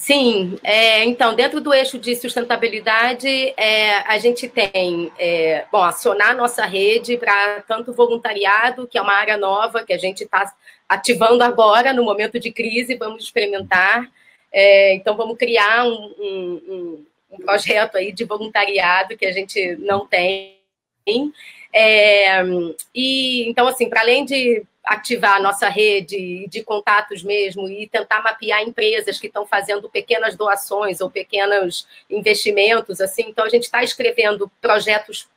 [0.01, 6.35] Sim, é, então, dentro do eixo de sustentabilidade, é, a gente tem, é, bom, acionar
[6.35, 10.51] nossa rede para tanto voluntariado, que é uma área nova que a gente está
[10.89, 14.11] ativando agora, no momento de crise, vamos experimentar.
[14.51, 20.07] É, então, vamos criar um, um, um, projeto aí de voluntariado que a gente não
[20.07, 20.57] tem.
[21.75, 22.43] É,
[22.95, 28.23] e então, assim, para além de ativar a nossa rede de contatos mesmo e tentar
[28.23, 33.25] mapear empresas que estão fazendo pequenas doações ou pequenos investimentos, assim.
[33.29, 35.29] Então, a gente está escrevendo projetos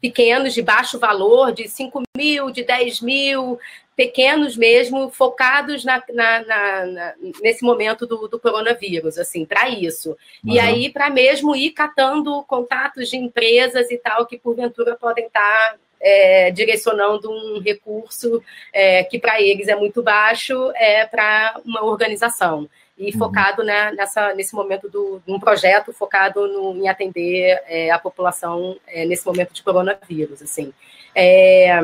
[0.00, 3.58] pequenos, de baixo valor, de 5 mil, de 10 mil,
[3.96, 10.10] pequenos mesmo, focados na, na, na, nesse momento do, do coronavírus, assim, para isso.
[10.44, 10.52] Uhum.
[10.54, 15.72] E aí, para mesmo ir catando contatos de empresas e tal, que porventura podem estar
[15.72, 18.42] tá é, direcionando um recurso
[18.72, 23.18] é, que para eles é muito baixo é, para uma organização e uhum.
[23.18, 28.76] focado né, nessa, nesse momento do, um projeto focado no, em atender é, a população
[28.86, 30.72] é, nesse momento de coronavírus assim
[31.14, 31.80] é,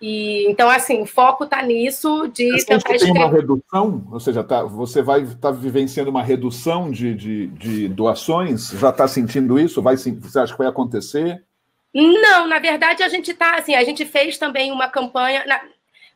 [0.00, 4.44] E, então, assim, o foco está nisso de Você tentar tem uma redução, ou seja,
[4.44, 8.70] tá, você vai estar tá vivenciando uma redução de, de, de doações?
[8.70, 9.82] Já está sentindo isso?
[9.82, 11.42] Vai, você acha que vai acontecer?
[11.98, 15.44] Não, na verdade, a gente está assim, a gente fez também uma campanha.
[15.44, 15.60] Na,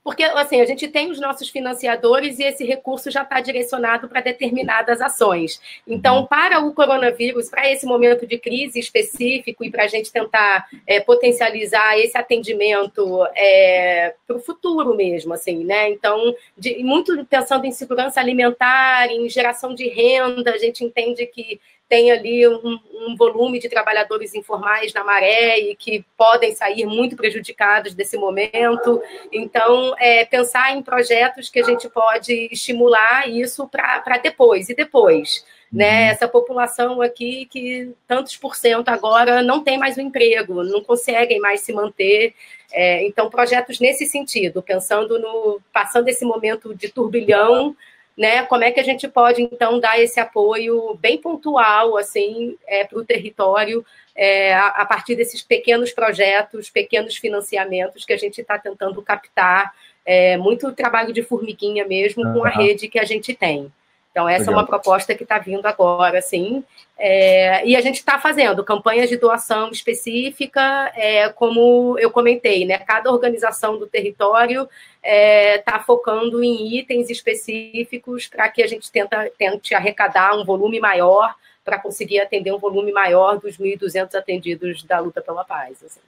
[0.05, 4.21] porque, assim, a gente tem os nossos financiadores e esse recurso já está direcionado para
[4.21, 5.61] determinadas ações.
[5.87, 6.27] Então, uhum.
[6.27, 10.99] para o coronavírus, para esse momento de crise específico e para a gente tentar é,
[10.99, 15.91] potencializar esse atendimento é, para o futuro mesmo, assim, né?
[15.91, 21.61] Então, de, muito pensando em segurança alimentar, em geração de renda, a gente entende que
[21.93, 27.15] tem ali um, um, volume de trabalhadores informais na maré e que podem sair muito
[27.15, 29.03] prejudicados desse momento.
[29.31, 35.45] Então, é, pensar em projetos que a gente pode estimular isso para depois e depois.
[35.71, 36.05] Né?
[36.07, 36.11] Uhum.
[36.13, 41.41] Essa população aqui que tantos por cento agora não tem mais um emprego, não conseguem
[41.41, 42.33] mais se manter.
[42.73, 47.77] É, então, projetos nesse sentido, pensando no passando esse momento de turbilhão
[48.17, 48.43] né?
[48.45, 52.99] Como é que a gente pode então dar esse apoio bem pontual assim é, para
[52.99, 53.85] o território
[54.15, 59.73] é, a, a, partir desses pequenos projetos, pequenos financiamentos que a gente está tentando captar,
[60.05, 63.73] é, muito trabalho de formiguinha mesmo com a rede que a gente tem.
[64.13, 64.55] Então, essa Legal.
[64.55, 66.63] é uma proposta que está vindo agora, sim.
[66.99, 72.79] É, e a gente está fazendo campanhas de doação específica, é, como eu comentei, né?
[72.79, 74.69] Cada organização do território
[75.03, 80.45] está é, tá focando em itens específicos para que a gente tenta, tente arrecadar um
[80.45, 81.35] volume maior
[81.65, 85.83] para conseguir atender um volume maior dos 1.200 atendidos da luta pela paz.
[85.83, 86.01] Assim.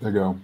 [0.00, 0.36] Legal.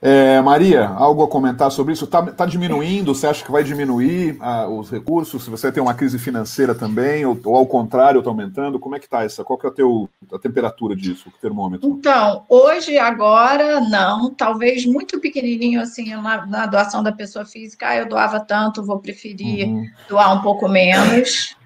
[0.00, 2.04] É, Maria, algo a comentar sobre isso?
[2.04, 3.14] Está tá diminuindo?
[3.14, 5.44] Você acha que vai diminuir ah, os recursos?
[5.44, 8.78] Se você tem uma crise financeira também, ou, ou ao contrário, está aumentando?
[8.78, 9.44] Como é que está essa?
[9.44, 11.88] Qual que é a, teu, a temperatura disso, o termômetro?
[11.88, 14.30] Então, hoje, agora, não.
[14.30, 17.88] Talvez muito pequenininho, assim, na, na doação da pessoa física.
[17.88, 19.86] Ah, eu doava tanto, vou preferir uhum.
[20.08, 21.56] doar um pouco menos.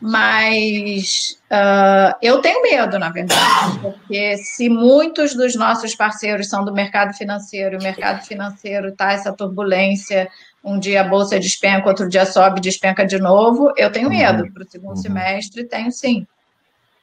[0.00, 6.72] Mas uh, eu tenho medo, na verdade, porque se muitos dos nossos parceiros são do
[6.72, 10.28] mercado financeiro, e o mercado financeiro está essa turbulência,
[10.62, 14.16] um dia a bolsa despenca, outro dia sobe, despenca de novo, eu tenho uhum.
[14.16, 15.02] medo para o segundo uhum.
[15.02, 16.26] semestre, tenho sim.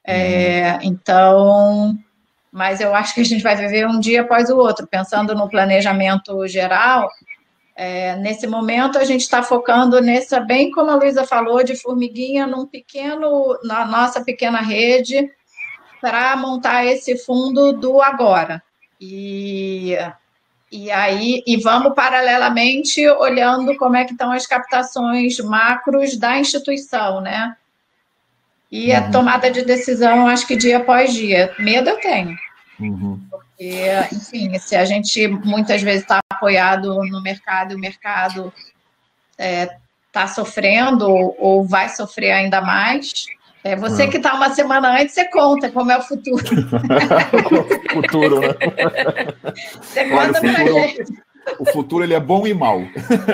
[0.06, 1.98] É, então,
[2.52, 5.50] mas eu acho que a gente vai viver um dia após o outro, pensando no
[5.50, 7.10] planejamento geral,
[7.76, 12.46] é, nesse momento, a gente está focando nessa, bem como a Luísa falou, de formiguinha
[12.46, 15.32] num pequeno, na nossa pequena rede,
[16.00, 18.62] para montar esse fundo do agora.
[19.02, 19.98] E,
[20.72, 27.22] e aí, e vamos paralelamente olhando como é que estão as captações macros da instituição,
[27.22, 27.56] né?
[28.72, 29.12] E a uhum.
[29.12, 31.54] tomada de decisão, acho que dia após dia.
[31.60, 32.36] Medo eu tenho.
[32.80, 33.20] Uhum.
[33.58, 38.52] Porque, enfim, se a gente muitas vezes está apoiado no mercado e o mercado
[39.32, 39.78] está é,
[40.12, 43.26] tá sofrendo ou vai sofrer ainda mais,
[43.64, 46.44] é você que está uma semana antes, você conta como é o futuro.
[47.94, 48.50] futuro, né?
[49.82, 51.14] Você conta para gente.
[51.60, 52.82] O futuro ele é bom e mal.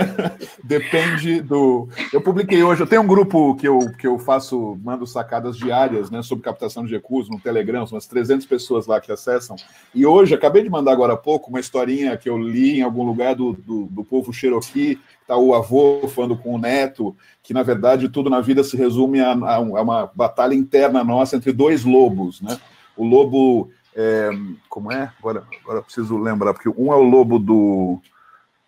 [0.64, 1.88] Depende do.
[2.12, 6.10] Eu publiquei hoje, eu tenho um grupo que eu, que eu faço, mando sacadas diárias
[6.10, 9.56] né, sobre captação de recursos no Telegram, umas 300 pessoas lá que acessam.
[9.94, 13.04] E hoje, acabei de mandar agora há pouco uma historinha que eu li em algum
[13.04, 17.64] lugar do, do, do povo Cherokee, está o avô falando com o neto, que na
[17.64, 22.42] verdade tudo na vida se resume a, a uma batalha interna nossa entre dois lobos,
[22.42, 22.58] né?
[22.98, 23.70] O lobo
[24.00, 24.30] é,
[24.70, 25.12] como é?
[25.20, 28.00] Agora, agora preciso lembrar, porque um é o lobo do,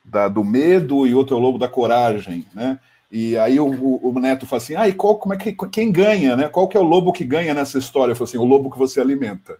[0.03, 2.77] da, do medo e outro é o lobo da coragem, né?
[3.09, 6.35] E aí o, o, Neto fala assim, ah, e qual, como é que, quem ganha,
[6.35, 6.49] né?
[6.49, 8.13] Qual que é o lobo que ganha nessa história?
[8.13, 9.57] Falo assim, o lobo que você alimenta.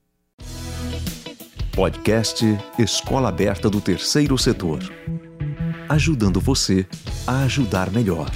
[1.76, 2.46] Podcast
[2.80, 4.80] Escola Aberta do Terceiro Setor.
[5.90, 6.88] Ajudando você
[7.28, 8.32] a ajudar melhor.